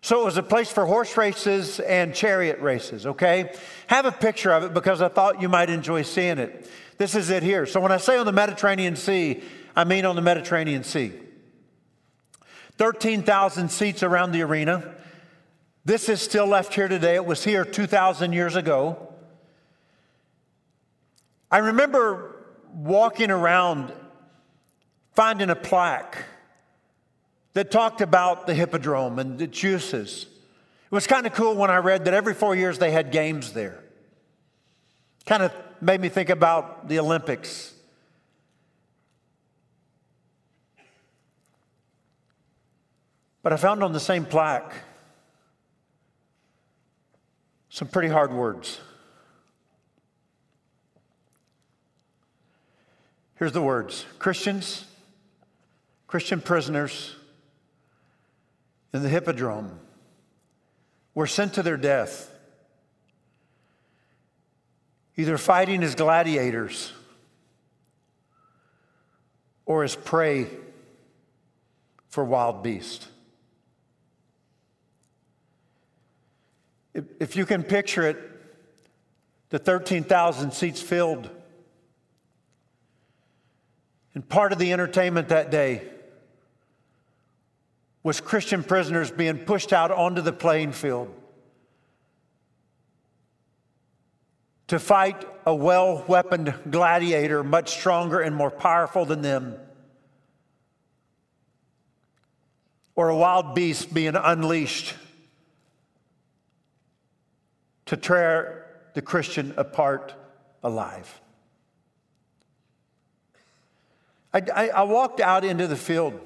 So 0.00 0.20
it 0.20 0.24
was 0.24 0.36
a 0.36 0.42
place 0.42 0.70
for 0.70 0.84
horse 0.84 1.16
races 1.16 1.80
and 1.80 2.14
chariot 2.14 2.60
races, 2.60 3.06
okay? 3.06 3.54
Have 3.86 4.04
a 4.04 4.12
picture 4.12 4.52
of 4.52 4.62
it 4.62 4.74
because 4.74 5.00
I 5.00 5.08
thought 5.08 5.40
you 5.40 5.48
might 5.48 5.70
enjoy 5.70 6.02
seeing 6.02 6.38
it. 6.38 6.70
This 6.98 7.14
is 7.14 7.30
it 7.30 7.42
here. 7.42 7.64
So 7.64 7.80
when 7.80 7.90
I 7.90 7.96
say 7.96 8.18
on 8.18 8.26
the 8.26 8.32
Mediterranean 8.32 8.96
Sea, 8.96 9.42
I 9.74 9.84
mean 9.84 10.04
on 10.04 10.14
the 10.14 10.22
Mediterranean 10.22 10.84
Sea. 10.84 11.12
13,000 12.76 13.70
seats 13.70 14.02
around 14.02 14.32
the 14.32 14.42
arena. 14.42 14.94
This 15.84 16.08
is 16.08 16.20
still 16.20 16.46
left 16.46 16.74
here 16.74 16.88
today. 16.88 17.14
It 17.14 17.24
was 17.24 17.44
here 17.44 17.64
2,000 17.64 18.32
years 18.32 18.56
ago. 18.56 19.14
I 21.50 21.58
remember 21.58 22.44
walking 22.74 23.30
around 23.30 23.92
finding 25.14 25.50
a 25.50 25.56
plaque 25.56 26.24
that 27.54 27.70
talked 27.70 28.00
about 28.00 28.46
the 28.46 28.54
hippodrome 28.54 29.18
and 29.18 29.40
its 29.40 29.62
uses. 29.62 30.24
It 30.24 30.94
was 30.94 31.06
kind 31.06 31.26
of 31.26 31.32
cool 31.32 31.54
when 31.54 31.70
I 31.70 31.76
read 31.76 32.04
that 32.04 32.14
every 32.14 32.34
four 32.34 32.54
years 32.54 32.78
they 32.78 32.90
had 32.90 33.10
games 33.10 33.52
there. 33.52 33.78
Kind 35.24 35.42
of 35.42 35.52
made 35.80 36.00
me 36.00 36.08
think 36.08 36.30
about 36.30 36.88
the 36.88 36.98
Olympics. 36.98 37.72
But 43.42 43.52
I 43.52 43.56
found 43.56 43.82
on 43.84 43.92
the 43.92 44.00
same 44.00 44.24
plaque 44.24 44.72
some 47.68 47.88
pretty 47.88 48.08
hard 48.08 48.32
words. 48.32 48.80
Here's 53.36 53.52
the 53.52 53.62
words 53.62 54.06
Christians, 54.18 54.86
Christian 56.14 56.40
prisoners, 56.40 57.16
in 58.92 59.02
the 59.02 59.08
Hippodrome 59.08 59.80
were 61.12 61.26
sent 61.26 61.54
to 61.54 61.62
their 61.64 61.76
death, 61.76 62.32
either 65.16 65.36
fighting 65.36 65.82
as 65.82 65.96
gladiators 65.96 66.92
or 69.66 69.82
as 69.82 69.96
prey 69.96 70.46
for 72.10 72.22
wild 72.22 72.62
beasts. 72.62 73.08
If, 76.94 77.34
you 77.34 77.44
can 77.44 77.64
picture 77.64 78.06
it, 78.06 78.18
the 79.50 79.58
13,000 79.58 80.52
seats 80.52 80.80
filled. 80.80 81.28
And 84.14 84.28
part 84.28 84.52
of 84.52 84.60
the 84.60 84.72
entertainment 84.72 85.30
that 85.30 85.50
day 85.50 85.90
was 88.04 88.20
Christian 88.20 88.62
prisoners 88.62 89.10
being 89.10 89.38
pushed 89.38 89.72
out 89.72 89.90
onto 89.90 90.20
the 90.20 90.32
playing 90.32 90.72
field 90.72 91.12
to 94.66 94.78
fight 94.78 95.26
a 95.46 95.54
well 95.54 96.04
weaponed 96.06 96.54
gladiator 96.70 97.42
much 97.42 97.70
stronger 97.70 98.20
and 98.20 98.36
more 98.36 98.50
powerful 98.50 99.06
than 99.06 99.22
them, 99.22 99.56
or 102.94 103.08
a 103.08 103.16
wild 103.16 103.54
beast 103.54 103.92
being 103.92 104.14
unleashed 104.16 104.94
to 107.86 107.96
tear 107.96 108.66
the 108.92 109.02
Christian 109.02 109.54
apart 109.56 110.14
alive. 110.62 111.20
I, 114.34 114.42
I, 114.54 114.68
I 114.68 114.82
walked 114.82 115.20
out 115.20 115.44
into 115.44 115.66
the 115.66 115.76
field. 115.76 116.20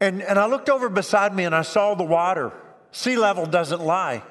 And, 0.00 0.22
and 0.22 0.38
I 0.38 0.46
looked 0.46 0.68
over 0.68 0.88
beside 0.88 1.34
me 1.34 1.44
and 1.44 1.54
I 1.54 1.62
saw 1.62 1.94
the 1.94 2.04
water. 2.04 2.52
Sea 2.92 3.16
level 3.16 3.46
doesn't 3.46 3.80
lie. 3.80 4.22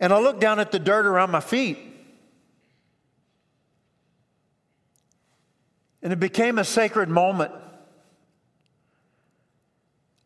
And 0.00 0.12
I 0.12 0.18
looked 0.18 0.40
down 0.40 0.58
at 0.58 0.72
the 0.72 0.78
dirt 0.78 1.06
around 1.06 1.30
my 1.30 1.40
feet. 1.40 1.78
And 6.02 6.12
it 6.12 6.20
became 6.20 6.58
a 6.58 6.64
sacred 6.64 7.08
moment. 7.08 7.52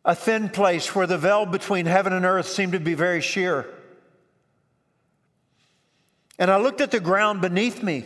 A 0.03 0.15
thin 0.15 0.49
place 0.49 0.93
where 0.95 1.07
the 1.07 1.17
veil 1.17 1.45
between 1.45 1.85
heaven 1.85 2.13
and 2.13 2.25
earth 2.25 2.47
seemed 2.47 2.73
to 2.73 2.79
be 2.79 2.95
very 2.95 3.21
sheer. 3.21 3.67
And 6.39 6.49
I 6.49 6.57
looked 6.57 6.81
at 6.81 6.91
the 6.91 6.99
ground 6.99 7.41
beneath 7.41 7.83
me. 7.83 8.05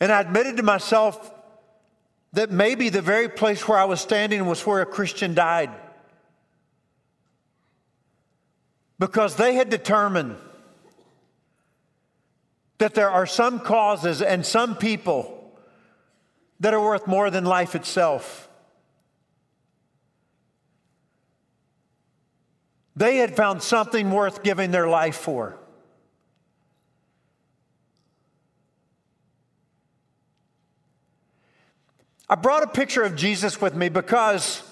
And 0.00 0.12
I 0.12 0.20
admitted 0.20 0.58
to 0.58 0.62
myself 0.62 1.32
that 2.32 2.50
maybe 2.50 2.88
the 2.88 3.02
very 3.02 3.28
place 3.28 3.66
where 3.66 3.78
I 3.78 3.84
was 3.84 4.00
standing 4.00 4.44
was 4.46 4.64
where 4.66 4.82
a 4.82 4.86
Christian 4.86 5.34
died. 5.34 5.70
Because 8.98 9.36
they 9.36 9.54
had 9.54 9.70
determined 9.70 10.36
that 12.78 12.94
there 12.94 13.10
are 13.10 13.26
some 13.26 13.60
causes 13.60 14.20
and 14.20 14.44
some 14.44 14.76
people 14.76 15.32
that 16.60 16.74
are 16.74 16.80
worth 16.80 17.06
more 17.06 17.30
than 17.30 17.44
life 17.44 17.74
itself. 17.74 18.48
They 22.94 23.16
had 23.18 23.36
found 23.36 23.62
something 23.62 24.10
worth 24.10 24.42
giving 24.42 24.70
their 24.70 24.88
life 24.88 25.16
for. 25.16 25.58
I 32.28 32.34
brought 32.34 32.62
a 32.62 32.68
picture 32.68 33.02
of 33.02 33.14
Jesus 33.14 33.60
with 33.60 33.74
me 33.74 33.88
because 33.88 34.62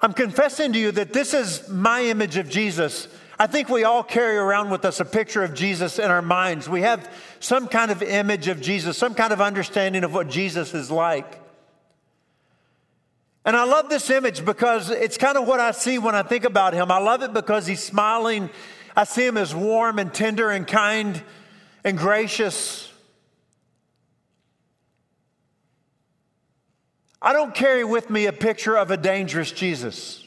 I'm 0.00 0.12
confessing 0.12 0.72
to 0.72 0.78
you 0.78 0.92
that 0.92 1.12
this 1.12 1.34
is 1.34 1.68
my 1.68 2.02
image 2.02 2.36
of 2.36 2.48
Jesus. 2.48 3.08
I 3.38 3.46
think 3.46 3.68
we 3.68 3.84
all 3.84 4.02
carry 4.02 4.36
around 4.36 4.70
with 4.70 4.84
us 4.86 4.98
a 4.98 5.04
picture 5.04 5.42
of 5.42 5.52
Jesus 5.52 5.98
in 5.98 6.10
our 6.10 6.22
minds. 6.22 6.68
We 6.68 6.82
have 6.82 7.10
some 7.38 7.68
kind 7.68 7.90
of 7.90 8.02
image 8.02 8.48
of 8.48 8.62
Jesus, 8.62 8.96
some 8.96 9.14
kind 9.14 9.32
of 9.32 9.42
understanding 9.42 10.04
of 10.04 10.14
what 10.14 10.28
Jesus 10.28 10.72
is 10.72 10.90
like. 10.90 11.40
And 13.44 13.54
I 13.54 13.64
love 13.64 13.90
this 13.90 14.08
image 14.10 14.44
because 14.44 14.90
it's 14.90 15.18
kind 15.18 15.36
of 15.36 15.46
what 15.46 15.60
I 15.60 15.70
see 15.70 15.98
when 15.98 16.14
I 16.14 16.22
think 16.22 16.44
about 16.44 16.72
him. 16.72 16.90
I 16.90 16.98
love 16.98 17.22
it 17.22 17.32
because 17.32 17.66
he's 17.66 17.82
smiling. 17.82 18.50
I 18.96 19.04
see 19.04 19.26
him 19.26 19.36
as 19.36 19.54
warm 19.54 19.98
and 19.98 20.12
tender 20.12 20.50
and 20.50 20.66
kind 20.66 21.22
and 21.84 21.96
gracious. 21.98 22.90
I 27.20 27.32
don't 27.32 27.54
carry 27.54 27.84
with 27.84 28.10
me 28.10 28.26
a 28.26 28.32
picture 28.32 28.76
of 28.76 28.90
a 28.90 28.96
dangerous 28.96 29.50
Jesus. 29.50 30.22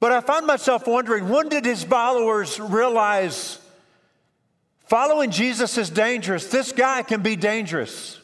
But 0.00 0.12
I 0.12 0.22
find 0.22 0.46
myself 0.46 0.86
wondering 0.86 1.28
when 1.28 1.48
did 1.50 1.66
his 1.66 1.84
followers 1.84 2.58
realize 2.58 3.58
following 4.86 5.30
Jesus 5.30 5.76
is 5.76 5.90
dangerous? 5.90 6.46
This 6.46 6.72
guy 6.72 7.02
can 7.02 7.20
be 7.22 7.36
dangerous. 7.36 8.18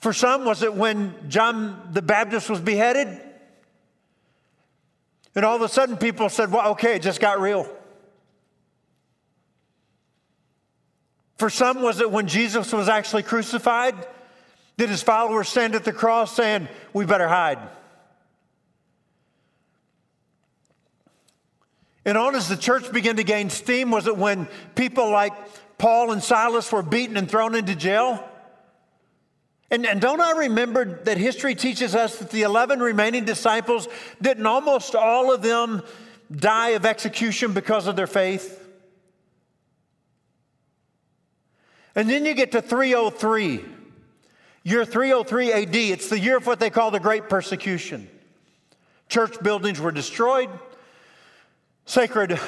For 0.00 0.12
some, 0.12 0.44
was 0.44 0.62
it 0.62 0.74
when 0.74 1.14
John 1.28 1.88
the 1.92 2.02
Baptist 2.02 2.50
was 2.50 2.60
beheaded? 2.60 3.20
And 5.34 5.44
all 5.44 5.56
of 5.56 5.62
a 5.62 5.68
sudden, 5.68 5.96
people 5.96 6.28
said, 6.28 6.52
Well, 6.52 6.72
okay, 6.72 6.96
it 6.96 7.02
just 7.02 7.20
got 7.20 7.40
real. 7.40 7.68
For 11.36 11.50
some, 11.50 11.82
was 11.82 12.00
it 12.00 12.10
when 12.10 12.28
Jesus 12.28 12.72
was 12.72 12.88
actually 12.88 13.22
crucified? 13.22 13.94
Did 14.78 14.90
his 14.90 15.02
followers 15.02 15.48
stand 15.48 15.74
at 15.74 15.84
the 15.84 15.92
cross 15.92 16.34
saying, 16.34 16.68
We 16.92 17.04
better 17.04 17.28
hide? 17.28 17.58
And 22.04 22.16
on 22.16 22.36
as 22.36 22.48
the 22.48 22.56
church 22.56 22.92
began 22.92 23.16
to 23.16 23.24
gain 23.24 23.50
steam, 23.50 23.90
was 23.90 24.06
it 24.06 24.16
when 24.16 24.46
people 24.76 25.10
like 25.10 25.32
Paul 25.76 26.12
and 26.12 26.22
Silas 26.22 26.70
were 26.70 26.82
beaten 26.82 27.16
and 27.16 27.28
thrown 27.28 27.54
into 27.54 27.74
jail? 27.74 28.24
And, 29.70 29.84
and 29.84 30.00
don't 30.00 30.20
I 30.20 30.32
remember 30.32 31.02
that 31.02 31.18
history 31.18 31.56
teaches 31.56 31.96
us 31.96 32.18
that 32.18 32.30
the 32.30 32.42
11 32.42 32.78
remaining 32.78 33.24
disciples, 33.24 33.88
didn't 34.22 34.46
almost 34.46 34.94
all 34.94 35.34
of 35.34 35.42
them 35.42 35.82
die 36.30 36.70
of 36.70 36.86
execution 36.86 37.52
because 37.52 37.88
of 37.88 37.96
their 37.96 38.06
faith? 38.06 38.65
And 41.96 42.08
then 42.08 42.24
you 42.26 42.34
get 42.34 42.52
to 42.52 42.62
303. 42.62 43.64
Year 44.62 44.84
303 44.84 45.52
AD, 45.52 45.74
it's 45.74 46.08
the 46.08 46.18
year 46.18 46.36
of 46.36 46.46
what 46.46 46.60
they 46.60 46.70
call 46.70 46.90
the 46.90 47.00
Great 47.00 47.28
Persecution. 47.28 48.08
Church 49.08 49.40
buildings 49.40 49.80
were 49.80 49.92
destroyed, 49.92 50.50
Sacred 51.86 52.38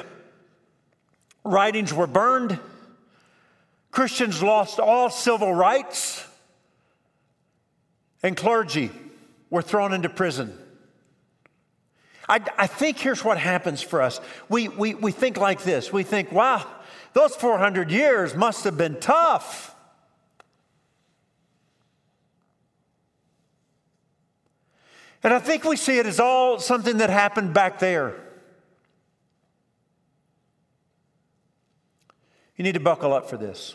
writings 1.45 1.95
were 1.95 2.09
burned. 2.09 2.59
Christians 3.91 4.43
lost 4.43 4.81
all 4.81 5.11
civil 5.11 5.55
rights. 5.55 6.25
And 8.23 8.37
clergy 8.37 8.91
were 9.49 9.63
thrown 9.63 9.93
into 9.93 10.09
prison. 10.09 10.59
I, 12.29 12.41
I, 12.59 12.67
think 12.67 12.99
here's 12.99 13.25
what 13.25 13.39
happens 13.39 13.81
for 13.81 14.03
us. 14.03 14.21
We, 14.49 14.69
we, 14.69 14.95
we 14.95 15.13
think 15.13 15.39
like 15.39 15.63
this 15.63 15.93
we 15.93 16.03
think, 16.03 16.33
wow, 16.33 16.67
those 17.19 17.35
400 17.35 17.91
years 17.91 18.37
must 18.37 18.63
have 18.63 18.79
been 18.79 19.01
tough. 19.01 19.75
And 25.25 25.35
I 25.35 25.41
think 25.41 25.65
we 25.65 25.75
see 25.75 25.99
it 25.99 26.07
as 26.07 26.21
all 26.21 26.61
something 26.61 26.99
that 26.99 27.11
happened 27.11 27.53
back 27.53 27.81
there. 27.81 28.15
You 32.57 32.63
need 32.63 32.75
to 32.75 32.81
buckle 32.81 33.13
up 33.13 33.29
for 33.29 33.37
this. 33.37 33.75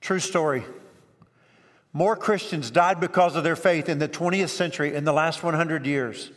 True 0.00 0.18
story. 0.18 0.64
More 1.92 2.16
Christians 2.16 2.70
died 2.70 3.00
because 3.00 3.36
of 3.36 3.44
their 3.44 3.56
faith 3.56 3.90
in 3.90 3.98
the 3.98 4.08
20th 4.08 4.48
century, 4.48 4.94
in 4.94 5.04
the 5.04 5.12
last 5.12 5.42
100 5.42 5.84
years, 5.84 6.30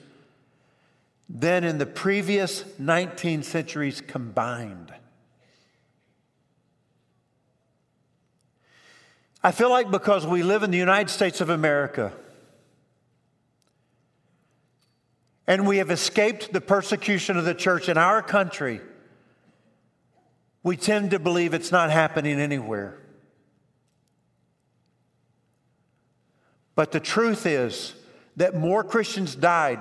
than 1.33 1.63
in 1.63 1.77
the 1.77 1.85
previous 1.85 2.65
19 2.77 3.43
centuries 3.43 4.01
combined. 4.01 4.93
I 9.41 9.51
feel 9.51 9.69
like 9.69 9.89
because 9.89 10.27
we 10.27 10.43
live 10.43 10.61
in 10.61 10.71
the 10.71 10.77
United 10.77 11.09
States 11.09 11.39
of 11.39 11.49
America, 11.49 12.11
and 15.47 15.65
we 15.65 15.77
have 15.77 15.89
escaped 15.89 16.51
the 16.51 16.61
persecution 16.61 17.37
of 17.37 17.45
the 17.45 17.55
church 17.55 17.87
in 17.87 17.97
our 17.97 18.21
country, 18.21 18.81
we 20.63 20.75
tend 20.75 21.11
to 21.11 21.19
believe 21.19 21.53
it's 21.53 21.71
not 21.71 21.89
happening 21.89 22.39
anywhere. 22.39 22.99
But 26.75 26.91
the 26.91 26.99
truth 26.99 27.45
is 27.45 27.93
that 28.35 28.53
more 28.53 28.83
Christians 28.83 29.33
died 29.33 29.79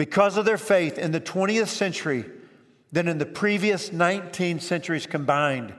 because 0.00 0.38
of 0.38 0.46
their 0.46 0.56
faith 0.56 0.96
in 0.96 1.12
the 1.12 1.20
20th 1.20 1.68
century 1.68 2.24
than 2.90 3.06
in 3.06 3.18
the 3.18 3.26
previous 3.26 3.92
19 3.92 4.58
centuries 4.58 5.06
combined. 5.06 5.74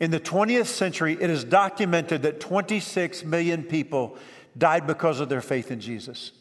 In 0.00 0.10
the 0.10 0.18
20th 0.18 0.66
century, 0.66 1.16
it 1.20 1.30
is 1.30 1.44
documented 1.44 2.22
that 2.22 2.40
26 2.40 3.22
million 3.22 3.62
people 3.62 4.18
died 4.58 4.84
because 4.84 5.20
of 5.20 5.28
their 5.28 5.40
faith 5.40 5.70
in 5.70 5.78
Jesus. 5.78 6.32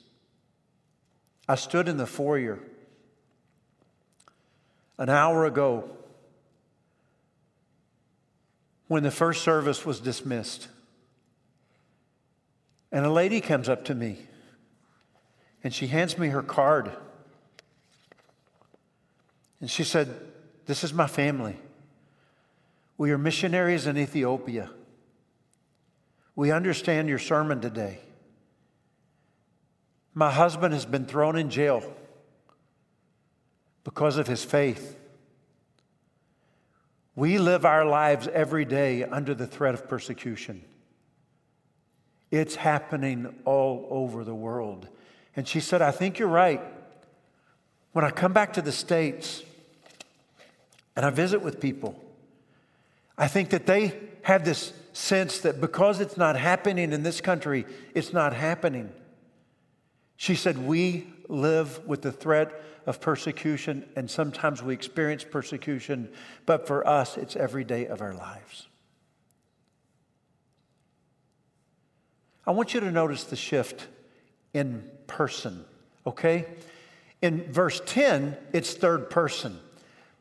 I 1.48 1.54
stood 1.54 1.88
in 1.88 1.98
the 1.98 2.08
foyer 2.08 2.58
an 4.98 5.10
hour 5.10 5.46
ago 5.46 5.92
when 8.88 9.04
the 9.04 9.12
first 9.12 9.44
service 9.44 9.86
was 9.86 10.00
dismissed. 10.00 10.70
And 12.92 13.06
a 13.06 13.12
lady 13.12 13.42
comes 13.42 13.70
up 13.70 13.86
to 13.86 13.94
me 13.94 14.30
and 15.64 15.74
she 15.74 15.88
hands 15.88 16.18
me 16.18 16.30
her 16.30 16.44
card. 16.44 16.92
And 19.62 19.70
she 19.70 19.84
said, 19.84 20.10
This 20.66 20.84
is 20.84 20.94
my 20.94 21.08
family. 21.08 21.58
We 22.98 23.12
are 23.12 23.18
missionaries 23.18 23.88
in 23.88 23.98
Ethiopia. 23.98 24.70
We 26.36 26.52
understand 26.52 27.10
your 27.10 27.20
sermon 27.20 27.62
today. 27.62 28.00
My 30.14 30.32
husband 30.32 30.74
has 30.74 30.86
been 30.86 31.06
thrown 31.06 31.38
in 31.38 31.50
jail 31.50 31.84
because 33.84 34.18
of 34.18 34.28
his 34.28 34.44
faith. 34.44 34.98
We 37.16 37.38
live 37.38 37.66
our 37.66 37.86
lives 37.86 38.28
every 38.28 38.66
day 38.66 39.04
under 39.04 39.34
the 39.34 39.48
threat 39.48 39.74
of 39.74 39.88
persecution. 39.88 40.64
It's 42.32 42.56
happening 42.56 43.34
all 43.46 43.88
over 43.90 44.24
the 44.24 44.34
world. 44.34 44.88
And 45.36 45.48
she 45.48 45.60
said, 45.60 45.82
I 45.82 45.92
think 45.92 46.20
you're 46.20 46.28
right. 46.28 46.62
When 47.92 48.06
I 48.06 48.12
come 48.12 48.34
back 48.34 48.54
to 48.54 48.62
the 48.62 48.72
States 48.72 49.44
and 50.96 51.06
I 51.06 51.10
visit 51.10 51.42
with 51.42 51.60
people, 51.60 52.02
I 53.18 53.28
think 53.28 53.50
that 53.50 53.66
they 53.66 53.94
have 54.24 54.46
this 54.46 54.74
sense 54.94 55.40
that 55.40 55.60
because 55.60 56.00
it's 56.00 56.18
not 56.18 56.36
happening 56.36 56.92
in 56.94 57.04
this 57.04 57.22
country, 57.22 57.66
it's 57.94 58.14
not 58.14 58.34
happening. 58.34 58.92
She 60.18 60.36
said, 60.36 60.58
We 60.58 61.08
live 61.28 61.86
with 61.88 62.02
the 62.02 62.12
threat 62.12 62.62
of 62.86 63.00
persecution, 63.00 63.86
and 63.96 64.10
sometimes 64.10 64.62
we 64.62 64.74
experience 64.74 65.24
persecution, 65.24 66.10
but 66.46 66.68
for 66.68 66.86
us, 66.88 67.18
it's 67.18 67.36
every 67.36 67.64
day 67.64 67.88
of 67.88 68.02
our 68.02 68.14
lives. 68.14 68.68
I 72.46 72.52
want 72.52 72.74
you 72.74 72.82
to 72.82 72.92
notice 72.92 73.24
the 73.24 73.38
shift 73.38 73.88
in 74.54 74.90
person, 75.14 75.64
okay? 76.08 76.46
In 77.22 77.52
verse 77.52 77.82
10, 77.86 78.36
it's 78.52 78.74
third 78.74 79.10
person. 79.10 79.60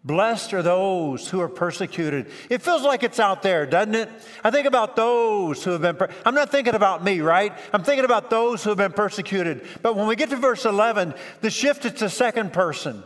Blessed 0.05 0.53
are 0.53 0.63
those 0.63 1.29
who 1.29 1.41
are 1.41 1.49
persecuted. 1.49 2.31
It 2.51 2.61
feels 2.61 2.83
like 2.83 3.03
it's 3.03 3.19
out 3.21 3.43
there, 3.43 3.67
doesn't 3.67 3.95
it? 3.95 4.09
I 4.45 4.51
think 4.51 4.67
about 4.67 4.97
those 4.97 5.63
who 5.63 5.71
have 5.71 5.81
been, 5.81 5.97
per- 5.97 6.11
I'm 6.27 6.35
not 6.35 6.51
thinking 6.51 6.75
about 6.75 7.03
me, 7.03 7.21
right? 7.21 7.53
I'm 7.73 7.85
thinking 7.85 8.05
about 8.05 8.29
those 8.29 8.63
who 8.63 8.71
have 8.71 8.79
been 8.79 8.93
persecuted. 8.93 9.67
But 9.81 9.97
when 9.97 10.07
we 10.09 10.17
get 10.17 10.31
to 10.31 10.37
verse 10.37 10.65
11, 10.65 11.15
the 11.41 11.51
shift 11.51 11.85
is 11.85 11.93
to 11.95 12.11
second 12.11 12.53
person. 12.53 13.03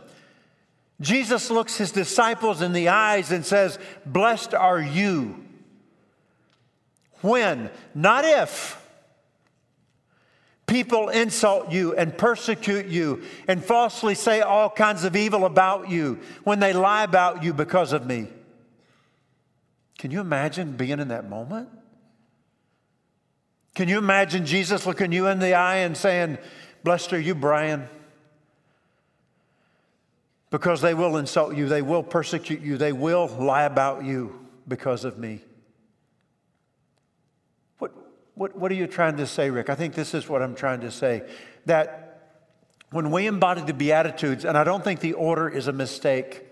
Jesus 0.99 1.51
looks 1.51 1.77
his 1.77 1.91
disciples 1.91 2.61
in 2.61 2.73
the 2.73 2.89
eyes 2.89 3.31
and 3.31 3.45
says, 3.45 3.77
Blessed 4.05 4.55
are 4.55 4.81
you. 4.81 5.43
When? 7.21 7.69
Not 7.93 8.25
if 8.25 8.83
people 10.67 11.09
insult 11.09 11.71
you 11.71 11.95
and 11.95 12.15
persecute 12.17 12.85
you 12.85 13.23
and 13.47 13.63
falsely 13.63 14.13
say 14.13 14.41
all 14.41 14.69
kinds 14.69 15.03
of 15.03 15.15
evil 15.15 15.45
about 15.45 15.89
you 15.89 16.19
when 16.43 16.59
they 16.59 16.73
lie 16.73 17.03
about 17.03 17.43
you 17.43 17.53
because 17.53 17.93
of 17.93 18.05
me. 18.05 18.27
Can 19.97 20.11
you 20.11 20.21
imagine 20.21 20.73
being 20.73 20.99
in 20.99 21.07
that 21.07 21.27
moment? 21.27 21.69
Can 23.73 23.87
you 23.87 23.97
imagine 23.97 24.45
Jesus 24.45 24.85
looking 24.85 25.11
you 25.11 25.27
in 25.27 25.39
the 25.39 25.53
eye 25.53 25.77
and 25.77 25.97
saying, 25.97 26.37
Blessed 26.83 27.13
are 27.13 27.19
you, 27.19 27.33
Brian? 27.33 27.89
because 30.49 30.81
they 30.81 30.93
will 30.93 31.17
insult 31.17 31.55
you, 31.55 31.67
they 31.67 31.81
will 31.81 32.03
persecute 32.03 32.61
you, 32.61 32.77
they 32.77 32.93
will 32.93 33.27
lie 33.27 33.63
about 33.63 34.03
you 34.03 34.47
because 34.67 35.03
of 35.03 35.17
me. 35.17 35.41
What, 38.37 38.55
what, 38.55 38.71
are 38.71 38.75
you 38.75 38.85
trying 38.85 39.17
to 39.17 39.25
say, 39.25 39.49
Rick? 39.49 39.71
I 39.71 39.75
think 39.75 39.95
this 39.95 40.13
is 40.13 40.29
what 40.29 40.43
I'm 40.43 40.53
trying 40.53 40.81
to 40.81 40.91
say. 40.91 41.23
That 41.65 42.37
when 42.91 43.09
we 43.09 43.25
embody 43.25 43.61
the 43.61 43.73
Beatitudes, 43.73 44.45
and 44.45 44.55
I 44.55 44.63
don't 44.63 44.83
think 44.83 44.99
the 44.99 45.13
order 45.13 45.49
is 45.49 45.67
a 45.67 45.73
mistake, 45.73 46.45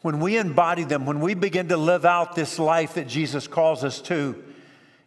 when 0.00 0.18
we 0.18 0.38
embody 0.38 0.84
them, 0.84 1.04
when 1.04 1.20
we 1.20 1.34
begin 1.34 1.68
to 1.68 1.76
live 1.76 2.06
out 2.06 2.34
this 2.34 2.58
life 2.58 2.94
that 2.94 3.06
Jesus 3.06 3.46
calls 3.46 3.84
us 3.84 4.00
to, 4.02 4.42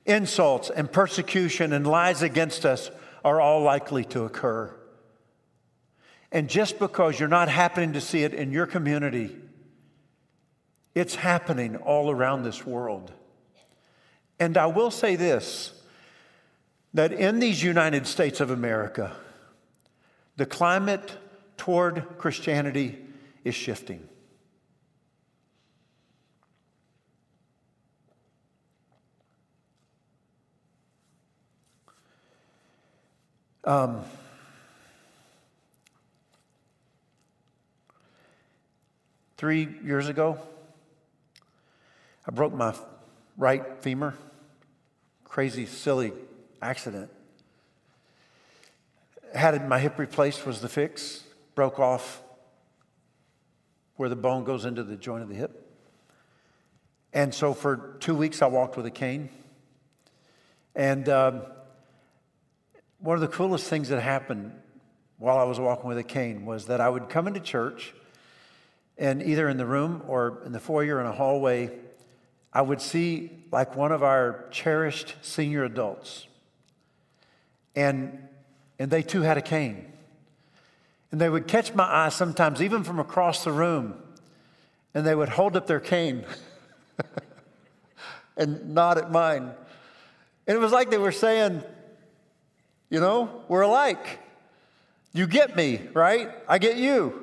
insults 0.06 0.70
and 0.70 0.92
persecution 0.92 1.74
and 1.74 1.88
lies 1.88 2.22
against 2.22 2.64
us 2.64 2.92
are 3.26 3.42
all 3.42 3.64
likely 3.64 4.06
to 4.06 4.26
occur. 4.26 4.72
And 6.32 6.48
just 6.48 6.78
because 6.78 7.20
you're 7.20 7.28
not 7.28 7.50
happening 7.50 7.94
to 7.94 8.02
see 8.02 8.24
it 8.24 8.36
in 8.36 8.52
your 8.52 8.68
community, 8.68 9.36
it's 10.94 11.16
happening 11.16 11.78
all 11.78 12.12
around 12.12 12.44
this 12.44 12.64
world. 12.68 13.12
And 14.44 14.58
I 14.58 14.66
will 14.66 14.92
say 14.92 15.16
this 15.16 15.72
that 16.94 17.14
in 17.14 17.40
these 17.40 17.64
United 17.64 18.06
States 18.06 18.42
of 18.42 18.52
America, 18.52 19.16
the 20.36 20.46
climate 20.46 21.14
toward 21.56 22.06
Christianity 22.18 23.00
is 23.46 23.56
shifting. 23.56 24.06
Um, 33.64 34.04
three 39.38 39.70
years 39.86 40.10
ago, 40.10 40.38
I 42.28 42.32
broke 42.32 42.54
my 42.54 42.76
right 43.38 43.64
femur. 43.80 44.14
Crazy, 45.34 45.66
silly 45.66 46.14
accident. 46.62 47.10
Had 49.34 49.68
my 49.68 49.80
hip 49.80 49.98
replaced 49.98 50.46
was 50.46 50.62
the 50.62 50.70
fix. 50.70 51.24
Broke 51.56 51.80
off 51.80 52.22
where 53.96 54.10
the 54.10 54.16
bone 54.16 54.44
goes 54.44 54.64
into 54.64 54.84
the 54.84 54.96
joint 54.96 55.24
of 55.24 55.30
the 55.30 55.34
hip. 55.34 55.68
And 57.14 57.34
so 57.34 57.56
for 57.56 57.98
two 58.00 58.14
weeks, 58.14 58.44
I 58.44 58.46
walked 58.46 58.78
with 58.78 58.86
a 58.86 58.92
cane. 58.92 59.30
And 60.76 61.10
um, 61.10 61.42
one 63.00 63.16
of 63.16 63.22
the 63.22 63.28
coolest 63.28 63.68
things 63.68 63.90
that 63.90 64.04
happened 64.04 64.52
while 65.18 65.40
I 65.40 65.46
was 65.46 65.60
walking 65.60 65.88
with 65.88 65.98
a 65.98 66.04
cane 66.04 66.46
was 66.46 66.68
that 66.68 66.80
I 66.80 66.90
would 66.90 67.10
come 67.10 67.26
into 67.26 67.40
church, 67.40 67.96
and 69.00 69.24
either 69.24 69.50
in 69.50 69.58
the 69.58 69.66
room 69.66 70.04
or 70.08 70.44
in 70.46 70.52
the 70.52 70.60
foyer 70.60 71.00
in 71.00 71.08
a 71.08 71.12
hallway, 71.12 71.72
I 72.54 72.62
would 72.62 72.82
see 72.82 73.32
like 73.52 73.76
one 73.76 73.92
of 73.92 74.04
our 74.04 74.46
cherished 74.52 75.16
senior 75.22 75.64
adults. 75.64 76.28
And, 77.76 78.28
and 78.78 78.92
they 78.92 79.02
too 79.02 79.22
had 79.22 79.38
a 79.38 79.42
cane. 79.42 79.92
And 81.12 81.20
they 81.20 81.30
would 81.30 81.48
catch 81.48 81.74
my 81.74 81.84
eye 81.84 82.10
sometimes, 82.10 82.62
even 82.62 82.84
from 82.84 83.00
across 83.00 83.44
the 83.44 83.52
room, 83.52 83.96
and 84.94 85.06
they 85.06 85.16
would 85.16 85.30
hold 85.30 85.56
up 85.56 85.68
their 85.68 85.80
cane 85.80 86.26
and 88.38 88.74
nod 88.74 88.98
at 88.98 89.12
mine. 89.12 89.52
And 90.48 90.58
it 90.58 90.60
was 90.60 90.72
like 90.72 90.90
they 90.90 90.98
were 90.98 91.12
saying, 91.12 91.64
you 92.90 93.00
know, 93.00 93.44
we're 93.48 93.62
alike. 93.62 94.20
You 95.14 95.28
get 95.28 95.56
me, 95.56 95.82
right? 95.94 96.32
I 96.48 96.58
get 96.58 96.78
you. 96.78 97.23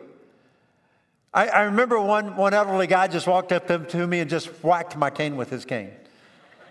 I, 1.32 1.48
I 1.48 1.60
remember 1.62 2.00
one, 2.00 2.36
one 2.36 2.54
elderly 2.54 2.86
guy 2.86 3.06
just 3.06 3.26
walked 3.26 3.52
up 3.52 3.68
to 3.68 4.06
me 4.06 4.20
and 4.20 4.28
just 4.28 4.46
whacked 4.64 4.96
my 4.96 5.10
cane 5.10 5.36
with 5.36 5.50
his 5.50 5.64
cane. 5.64 5.90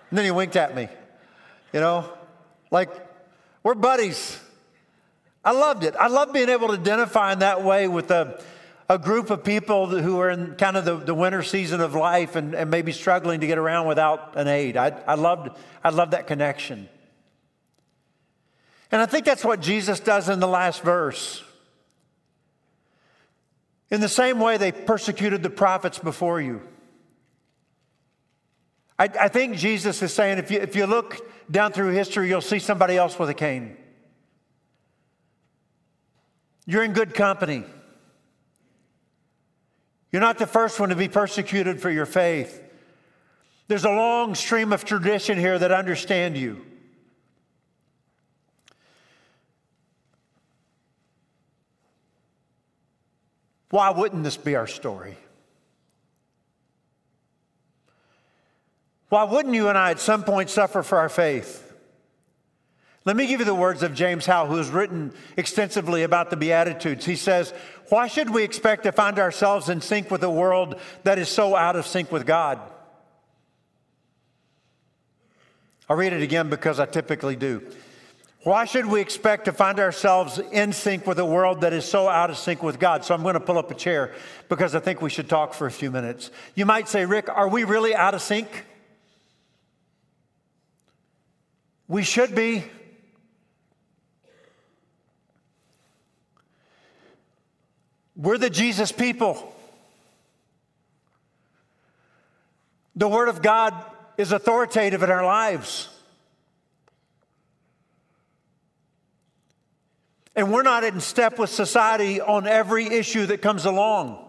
And 0.09 0.17
then 0.17 0.25
he 0.25 0.31
winked 0.31 0.55
at 0.55 0.75
me. 0.75 0.89
You 1.71 1.79
know, 1.79 2.11
like, 2.71 2.89
we're 3.63 3.75
buddies. 3.75 4.39
I 5.45 5.51
loved 5.51 5.83
it. 5.83 5.95
I 5.97 6.07
love 6.07 6.33
being 6.33 6.49
able 6.49 6.67
to 6.69 6.73
identify 6.73 7.31
in 7.31 7.39
that 7.39 7.63
way 7.63 7.87
with 7.87 8.11
a, 8.11 8.41
a 8.89 8.97
group 8.97 9.29
of 9.29 9.43
people 9.43 9.87
who 9.87 10.19
are 10.19 10.29
in 10.29 10.55
kind 10.55 10.75
of 10.75 10.83
the, 10.83 10.97
the 10.97 11.13
winter 11.13 11.43
season 11.43 11.79
of 11.79 11.95
life 11.95 12.35
and, 12.35 12.53
and 12.53 12.69
maybe 12.69 12.91
struggling 12.91 13.39
to 13.39 13.47
get 13.47 13.57
around 13.57 13.87
without 13.87 14.33
an 14.35 14.47
aid. 14.47 14.75
I, 14.75 14.87
I, 15.07 15.13
loved, 15.13 15.57
I 15.83 15.89
loved 15.89 16.11
that 16.11 16.27
connection. 16.27 16.89
And 18.91 19.01
I 19.01 19.05
think 19.05 19.25
that's 19.25 19.45
what 19.45 19.61
Jesus 19.61 19.99
does 19.99 20.27
in 20.27 20.39
the 20.39 20.47
last 20.47 20.81
verse. 20.81 21.43
In 23.91 24.01
the 24.01 24.09
same 24.09 24.39
way 24.39 24.57
they 24.57 24.71
persecuted 24.71 25.41
the 25.43 25.49
prophets 25.49 25.99
before 25.99 26.39
you. 26.39 26.61
I, 28.97 29.09
I, 29.19 29.27
think 29.29 29.55
Jesus 29.55 30.01
is 30.01 30.13
saying 30.13 30.37
if 30.37 30.51
you, 30.51 30.59
if 30.59 30.75
you 30.75 30.85
look 30.85 31.25
down 31.49 31.71
through 31.71 31.93
history, 31.93 32.27
you'll 32.27 32.41
see 32.41 32.59
somebody 32.59 32.97
else 32.97 33.17
with 33.17 33.29
a 33.29 33.33
cane. 33.33 33.77
You're 36.65 36.83
in 36.83 36.93
good 36.93 37.13
company. 37.13 37.63
You're 40.11 40.21
not 40.21 40.37
the 40.37 40.47
first 40.47 40.79
one 40.79 40.89
to 40.89 40.95
be 40.95 41.07
persecuted 41.07 41.81
for 41.81 41.89
your 41.89 42.05
faith. 42.05 42.61
There's 43.67 43.85
a 43.85 43.89
long 43.89 44.35
stream 44.35 44.73
of 44.73 44.83
tradition 44.83 45.37
here 45.37 45.57
that 45.57 45.71
understand 45.71 46.35
you. 46.35 46.65
Why 53.69 53.89
wouldn't 53.91 54.23
this 54.23 54.37
be 54.37 54.55
our 54.55 54.67
story? 54.67 55.17
Why 59.09 59.23
wouldn't 59.23 59.55
you 59.55 59.69
and 59.69 59.77
I 59.77 59.91
at 59.91 59.99
some 59.99 60.23
point 60.23 60.49
suffer 60.49 60.83
for 60.83 60.97
our 60.99 61.09
faith? 61.09 61.65
Let 63.05 63.15
me 63.15 63.27
give 63.27 63.39
you 63.39 63.45
the 63.45 63.55
words 63.55 63.81
of 63.81 63.95
James 63.95 64.25
Howell, 64.25 64.49
who 64.49 64.57
has 64.57 64.69
written 64.69 65.13
extensively 65.35 66.03
about 66.03 66.29
the 66.29 66.37
Beatitudes. 66.37 67.05
He 67.05 67.15
says, 67.15 67.53
Why 67.87 68.07
should 68.07 68.29
we 68.29 68.43
expect 68.43 68.83
to 68.83 68.91
find 68.91 69.17
ourselves 69.17 69.69
in 69.69 69.81
sync 69.81 70.11
with 70.11 70.23
a 70.23 70.29
world 70.29 70.79
that 71.03 71.17
is 71.17 71.29
so 71.29 71.55
out 71.55 71.75
of 71.75 71.87
sync 71.87 72.11
with 72.11 72.27
God? 72.27 72.59
I'll 75.89 75.97
read 75.97 76.13
it 76.13 76.21
again 76.21 76.49
because 76.49 76.79
I 76.79 76.85
typically 76.85 77.35
do. 77.35 77.63
Why 78.43 78.63
should 78.63 78.85
we 78.85 79.01
expect 79.01 79.45
to 79.45 79.51
find 79.51 79.79
ourselves 79.79 80.39
in 80.39 80.71
sync 80.71 81.05
with 81.05 81.19
a 81.19 81.25
world 81.25 81.61
that 81.61 81.73
is 81.73 81.83
so 81.83 82.07
out 82.07 82.29
of 82.29 82.37
sync 82.37 82.63
with 82.63 82.79
God? 82.79 83.03
So 83.03 83.13
I'm 83.13 83.21
going 83.21 83.33
to 83.33 83.39
pull 83.41 83.57
up 83.57 83.69
a 83.69 83.75
chair 83.75 84.13
because 84.47 84.75
I 84.75 84.79
think 84.79 85.01
we 85.01 85.09
should 85.09 85.27
talk 85.27 85.53
for 85.53 85.67
a 85.67 85.71
few 85.71 85.91
minutes. 85.91 86.31
You 86.55 86.65
might 86.65 86.87
say, 86.87 87.05
Rick, 87.05 87.27
are 87.27 87.49
we 87.49 87.65
really 87.65 87.93
out 87.93 88.13
of 88.13 88.21
sync? 88.21 88.47
We 91.89 92.03
should 92.03 92.33
be. 92.33 92.63
We're 98.15 98.37
the 98.37 98.49
Jesus 98.49 98.93
people. 98.93 99.53
The 102.95 103.07
Word 103.07 103.27
of 103.27 103.41
God 103.41 103.73
is 104.17 104.31
authoritative 104.31 105.03
in 105.03 105.09
our 105.09 105.25
lives. 105.25 105.89
And 110.39 110.53
we're 110.53 110.63
not 110.63 110.85
in 110.85 111.01
step 111.01 111.37
with 111.37 111.49
society 111.49 112.21
on 112.21 112.47
every 112.47 112.85
issue 112.85 113.25
that 113.25 113.41
comes 113.41 113.65
along. 113.65 114.25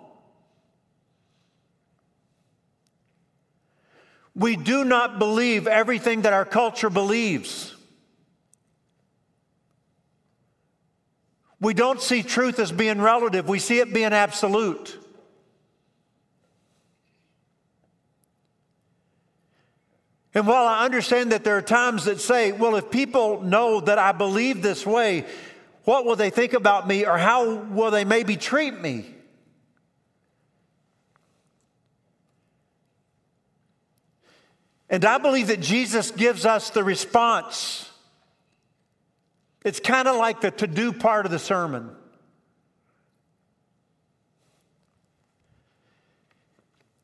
We 4.35 4.57
do 4.57 4.85
not 4.85 5.20
believe 5.20 5.68
everything 5.68 6.23
that 6.23 6.33
our 6.33 6.44
culture 6.44 6.90
believes. 6.90 7.77
We 11.61 11.75
don't 11.75 12.03
see 12.03 12.25
truth 12.25 12.59
as 12.59 12.73
being 12.73 13.01
relative, 13.01 13.49
we 13.49 13.61
see 13.61 13.79
it 13.79 13.94
being 13.94 14.12
absolute. 14.12 14.99
And 20.35 20.44
while 20.46 20.66
I 20.66 20.85
understand 20.85 21.31
that 21.33 21.44
there 21.44 21.57
are 21.57 21.62
times 21.62 22.05
that 22.05 22.20
say, 22.20 22.51
well, 22.51 22.75
if 22.75 22.90
people 22.90 23.42
know 23.42 23.81
that 23.81 23.99
I 23.99 24.11
believe 24.12 24.61
this 24.62 24.85
way, 24.85 25.27
what 25.90 26.05
will 26.05 26.14
they 26.14 26.31
think 26.31 26.53
about 26.53 26.87
me 26.87 27.05
or 27.05 27.18
how 27.18 27.53
will 27.53 27.90
they 27.90 28.05
maybe 28.05 28.37
treat 28.37 28.81
me? 28.81 29.12
And 34.88 35.05
I 35.05 35.18
believe 35.18 35.48
that 35.48 35.59
Jesus 35.59 36.12
gives 36.12 36.46
us 36.46 36.70
the 36.70 36.85
response. 36.85 37.90
It's 39.64 39.81
kind 39.81 40.07
of 40.07 40.14
like 40.14 40.42
the 40.42 40.53
to 40.53 40.68
do 40.68 40.92
part 40.92 41.26
of 41.26 41.33
the 41.33 41.40
sermon. 41.40 41.90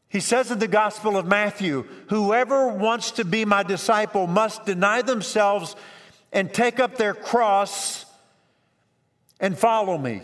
He 0.08 0.20
says 0.20 0.52
in 0.52 0.60
the 0.60 0.68
Gospel 0.68 1.16
of 1.16 1.26
Matthew, 1.26 1.88
Whoever 2.10 2.68
wants 2.68 3.10
to 3.12 3.24
be 3.24 3.44
my 3.44 3.64
disciple 3.64 4.28
must 4.28 4.64
deny 4.64 5.02
themselves 5.02 5.74
and 6.32 6.54
take 6.54 6.78
up 6.78 6.98
their 6.98 7.14
cross 7.14 8.05
and 9.40 9.56
follow 9.56 9.98
me. 9.98 10.22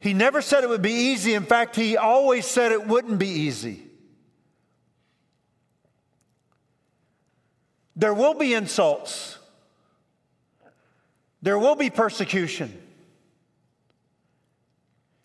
He 0.00 0.14
never 0.14 0.42
said 0.42 0.64
it 0.64 0.68
would 0.68 0.82
be 0.82 1.12
easy. 1.12 1.34
In 1.34 1.44
fact, 1.44 1.76
he 1.76 1.96
always 1.96 2.44
said 2.44 2.72
it 2.72 2.86
wouldn't 2.86 3.18
be 3.18 3.28
easy. 3.28 3.84
There 7.94 8.14
will 8.14 8.34
be 8.34 8.52
insults. 8.54 9.38
There 11.40 11.58
will 11.58 11.76
be 11.76 11.88
persecution. 11.88 12.76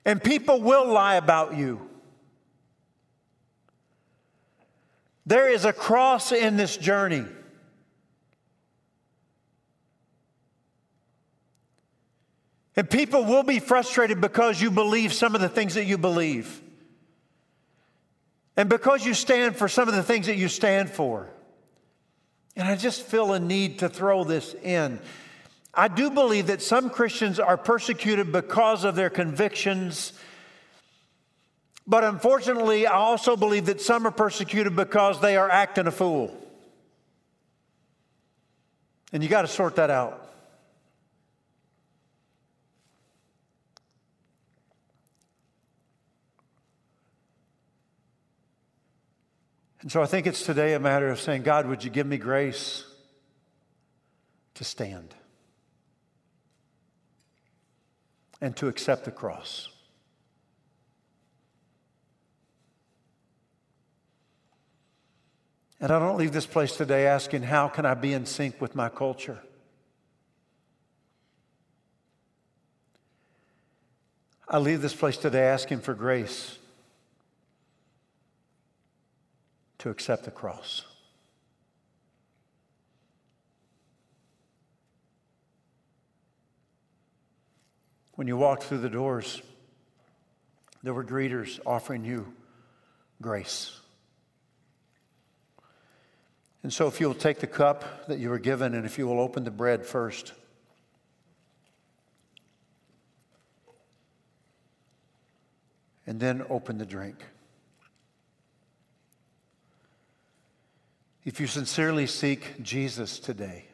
And 0.05 0.23
people 0.23 0.61
will 0.61 0.87
lie 0.87 1.15
about 1.15 1.55
you. 1.55 1.81
There 5.25 5.49
is 5.49 5.65
a 5.65 5.73
cross 5.73 6.31
in 6.31 6.55
this 6.55 6.77
journey. 6.77 7.25
And 12.77 12.87
people 12.87 13.25
will 13.25 13.41
be 13.41 13.57
frustrated 13.57 14.21
because 14.21 14.61
you 14.61 14.69
believe 14.69 15.11
some 15.11 15.33
of 15.33 15.41
the 15.41 15.49
things 15.49 15.73
that 15.73 15.85
you 15.85 15.97
believe. 15.97 16.61
And 18.55 18.69
because 18.69 19.03
you 19.03 19.15
stand 19.15 19.55
for 19.55 19.67
some 19.67 19.89
of 19.89 19.95
the 19.95 20.03
things 20.03 20.27
that 20.27 20.37
you 20.37 20.47
stand 20.47 20.91
for. 20.91 21.27
And 22.55 22.67
I 22.67 22.75
just 22.75 23.01
feel 23.01 23.33
a 23.33 23.39
need 23.39 23.79
to 23.79 23.89
throw 23.89 24.23
this 24.23 24.53
in. 24.63 24.99
I 25.73 25.87
do 25.87 26.11
believe 26.11 26.47
that 26.47 26.61
some 26.61 26.91
Christians 26.91 27.39
are 27.39 27.57
persecuted 27.57 28.31
because 28.31 28.83
of 28.83 28.95
their 28.95 29.09
convictions. 29.09 30.13
But 31.87 32.03
unfortunately, 32.03 32.85
I 32.85 32.93
also 32.93 33.35
believe 33.35 33.65
that 33.67 33.81
some 33.81 34.05
are 34.05 34.11
persecuted 34.11 34.75
because 34.75 35.19
they 35.19 35.35
are 35.35 35.49
acting 35.49 35.87
a 35.87 35.91
fool. 35.91 36.35
And 39.11 39.23
you 39.23 39.29
got 39.29 39.43
to 39.43 39.47
sort 39.47 39.77
that 39.77 39.89
out. 39.89 40.26
And 49.87 49.91
so 49.93 50.01
I 50.01 50.05
think 50.05 50.27
it's 50.27 50.43
today 50.43 50.73
a 50.73 50.81
matter 50.81 51.07
of 51.07 51.17
saying, 51.17 51.43
God, 51.43 51.65
would 51.65 51.81
you 51.81 51.89
give 51.89 52.05
me 52.05 52.17
grace 52.17 52.83
to 54.55 54.65
stand 54.65 55.15
and 58.41 58.53
to 58.57 58.67
accept 58.67 59.05
the 59.05 59.11
cross? 59.11 59.69
And 65.79 65.89
I 65.89 65.99
don't 65.99 66.17
leave 66.17 66.33
this 66.33 66.45
place 66.45 66.75
today 66.75 67.07
asking, 67.07 67.43
how 67.43 67.69
can 67.69 67.85
I 67.85 67.93
be 67.93 68.11
in 68.11 68.25
sync 68.25 68.59
with 68.59 68.75
my 68.75 68.89
culture? 68.89 69.39
I 74.49 74.57
leave 74.57 74.81
this 74.81 74.93
place 74.93 75.15
today 75.15 75.43
asking 75.43 75.79
for 75.79 75.93
grace 75.93 76.59
to 79.79 79.89
accept 79.89 80.25
the 80.25 80.31
cross. 80.31 80.85
When 88.15 88.27
you 88.27 88.35
walked 88.35 88.63
through 88.63 88.79
the 88.79 88.89
doors, 88.89 89.41
there 90.81 90.93
were 90.93 91.03
greeters 91.03 91.59
offering 91.65 92.03
you 92.03 92.33
grace. 93.21 93.79
And 96.63 96.73
so, 96.73 96.87
if 96.87 96.99
you'll 96.99 97.13
take 97.13 97.39
the 97.39 97.47
cup 97.47 98.07
that 98.07 98.19
you 98.19 98.29
were 98.29 98.39
given, 98.39 98.73
and 98.73 98.85
if 98.85 98.97
you 98.97 99.07
will 99.07 99.19
open 99.19 99.43
the 99.43 99.51
bread 99.51 99.85
first. 99.85 100.33
And 106.05 106.19
then 106.19 106.43
open 106.49 106.77
the 106.77 106.85
drink. 106.85 107.23
If 111.27 111.41
you 111.41 111.47
sincerely 111.47 112.07
seek 112.07 112.63
Jesus 112.63 113.19
today, 113.19 113.65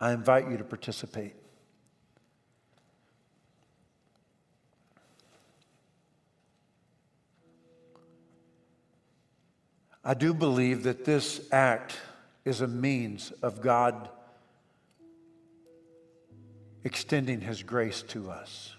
I 0.00 0.12
invite 0.12 0.48
you 0.48 0.56
to 0.58 0.62
participate. 0.62 1.34
I 10.04 10.14
do 10.14 10.32
believe 10.32 10.84
that 10.84 11.04
this 11.04 11.48
act 11.50 11.98
is 12.44 12.60
a 12.60 12.68
means 12.68 13.32
of 13.42 13.60
God 13.60 14.08
extending 16.84 17.40
His 17.40 17.64
grace 17.64 18.02
to 18.02 18.30
us. 18.30 18.76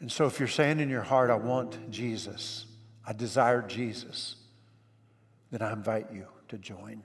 And 0.00 0.12
so, 0.12 0.26
if 0.26 0.38
you're 0.38 0.48
saying 0.48 0.80
in 0.80 0.90
your 0.90 1.00
heart, 1.00 1.30
I 1.30 1.36
want 1.36 1.90
Jesus, 1.90 2.66
I 3.06 3.12
desire 3.12 3.62
Jesus, 3.62 4.34
then 5.52 5.62
I 5.62 5.72
invite 5.72 6.12
you 6.12 6.26
to 6.48 6.58
join. 6.58 7.04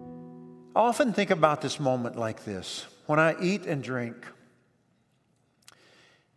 I 0.00 0.80
often 0.80 1.12
think 1.12 1.30
about 1.30 1.60
this 1.60 1.78
moment 1.78 2.16
like 2.16 2.44
this 2.44 2.84
when 3.06 3.20
I 3.20 3.36
eat 3.40 3.64
and 3.64 3.80
drink, 3.82 4.16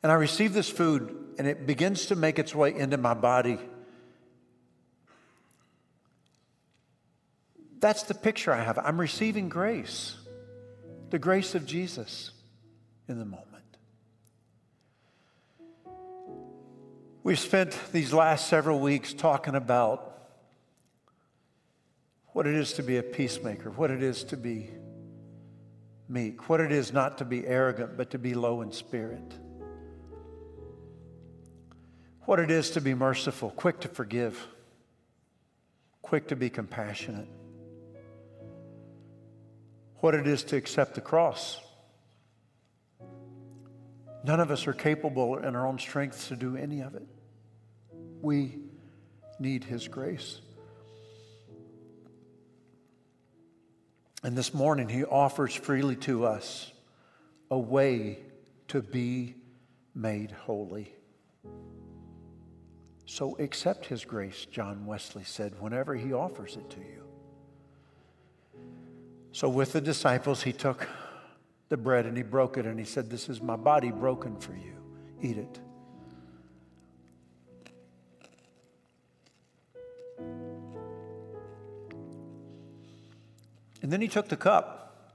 and 0.03 0.11
I 0.11 0.15
receive 0.15 0.53
this 0.53 0.69
food, 0.69 1.33
and 1.39 1.47
it 1.47 1.65
begins 1.65 2.05
to 2.07 2.15
make 2.15 2.37
its 2.37 2.53
way 2.53 2.75
into 2.75 2.97
my 2.97 3.15
body. 3.15 3.57
That's 7.79 8.03
the 8.03 8.13
picture 8.13 8.53
I 8.53 8.63
have. 8.63 8.77
I'm 8.77 8.99
receiving 8.99 9.49
grace, 9.49 10.15
the 11.09 11.19
grace 11.19 11.55
of 11.55 11.65
Jesus 11.65 12.31
in 13.07 13.17
the 13.17 13.25
moment. 13.25 13.56
We've 17.27 17.37
spent 17.37 17.77
these 17.91 18.13
last 18.13 18.47
several 18.47 18.79
weeks 18.79 19.13
talking 19.13 19.53
about 19.53 20.17
what 22.27 22.47
it 22.47 22.55
is 22.55 22.71
to 22.75 22.83
be 22.83 22.95
a 22.95 23.03
peacemaker, 23.03 23.69
what 23.69 23.91
it 23.91 24.01
is 24.01 24.23
to 24.23 24.37
be 24.37 24.69
meek, 26.07 26.47
what 26.47 26.61
it 26.61 26.71
is 26.71 26.93
not 26.93 27.17
to 27.17 27.25
be 27.25 27.45
arrogant, 27.45 27.97
but 27.97 28.11
to 28.11 28.17
be 28.17 28.33
low 28.33 28.61
in 28.61 28.71
spirit, 28.71 29.33
what 32.21 32.39
it 32.39 32.49
is 32.49 32.69
to 32.69 32.79
be 32.79 32.93
merciful, 32.93 33.49
quick 33.49 33.81
to 33.81 33.89
forgive, 33.89 34.47
quick 36.01 36.29
to 36.29 36.37
be 36.37 36.49
compassionate, 36.49 37.27
what 39.97 40.15
it 40.15 40.27
is 40.27 40.43
to 40.43 40.55
accept 40.55 40.95
the 40.95 41.01
cross. 41.01 41.59
None 44.23 44.39
of 44.39 44.49
us 44.49 44.65
are 44.65 44.71
capable 44.71 45.39
in 45.39 45.57
our 45.57 45.67
own 45.67 45.77
strength 45.77 46.29
to 46.29 46.37
do 46.37 46.55
any 46.55 46.79
of 46.79 46.95
it. 46.95 47.05
We 48.21 48.59
need 49.39 49.63
His 49.63 49.87
grace. 49.87 50.41
And 54.23 54.37
this 54.37 54.53
morning, 54.53 54.89
He 54.89 55.03
offers 55.03 55.53
freely 55.53 55.95
to 55.97 56.25
us 56.25 56.71
a 57.49 57.57
way 57.57 58.19
to 58.69 58.81
be 58.81 59.35
made 59.95 60.31
holy. 60.31 60.93
So 63.05 63.37
accept 63.37 63.85
His 63.85 64.03
grace, 64.03 64.45
John 64.51 64.85
Wesley 64.85 65.23
said, 65.23 65.53
whenever 65.59 65.95
He 65.95 66.13
offers 66.13 66.57
it 66.57 66.69
to 66.71 66.79
you. 66.79 67.03
So, 69.31 69.47
with 69.47 69.71
the 69.71 69.81
disciples, 69.81 70.41
He 70.41 70.51
took 70.51 70.87
the 71.69 71.77
bread 71.77 72.05
and 72.05 72.17
He 72.17 72.23
broke 72.23 72.57
it 72.57 72.65
and 72.65 72.79
He 72.79 72.85
said, 72.85 73.09
This 73.09 73.29
is 73.29 73.41
my 73.41 73.55
body 73.55 73.91
broken 73.91 74.39
for 74.39 74.53
you. 74.53 74.73
Eat 75.21 75.37
it. 75.37 75.59
And 83.81 83.91
then 83.91 84.01
he 84.01 84.07
took 84.07 84.27
the 84.27 84.37
cup, 84.37 85.13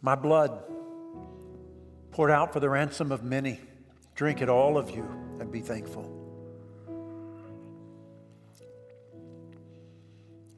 my 0.00 0.14
blood, 0.14 0.62
poured 2.10 2.30
out 2.30 2.52
for 2.52 2.60
the 2.60 2.70
ransom 2.70 3.12
of 3.12 3.22
many. 3.22 3.60
Drink 4.14 4.40
it, 4.40 4.48
all 4.48 4.78
of 4.78 4.90
you, 4.90 5.02
and 5.40 5.50
be 5.50 5.60
thankful. 5.60 6.10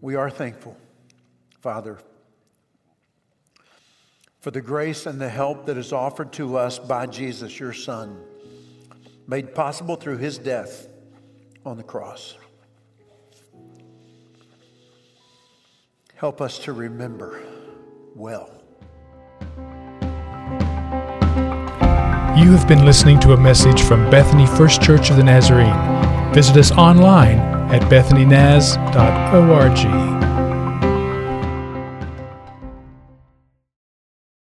We 0.00 0.14
are 0.14 0.30
thankful, 0.30 0.76
Father, 1.60 1.98
for 4.40 4.50
the 4.50 4.60
grace 4.60 5.06
and 5.06 5.20
the 5.20 5.28
help 5.28 5.66
that 5.66 5.76
is 5.76 5.92
offered 5.92 6.32
to 6.34 6.56
us 6.56 6.78
by 6.78 7.06
Jesus, 7.06 7.58
your 7.58 7.72
Son, 7.72 8.20
made 9.26 9.54
possible 9.54 9.96
through 9.96 10.18
his 10.18 10.38
death 10.38 10.86
on 11.64 11.76
the 11.76 11.82
cross. 11.82 12.36
Help 16.16 16.40
us 16.40 16.58
to 16.60 16.72
remember 16.72 17.44
well. 18.14 18.50
You 22.38 22.52
have 22.52 22.66
been 22.66 22.86
listening 22.86 23.20
to 23.20 23.34
a 23.34 23.36
message 23.36 23.82
from 23.82 24.10
Bethany 24.10 24.46
First 24.46 24.80
Church 24.80 25.10
of 25.10 25.16
the 25.16 25.22
Nazarene. 25.22 26.32
Visit 26.32 26.56
us 26.56 26.72
online 26.72 27.38
at 27.70 27.82
bethanynaz.org. 27.82 30.15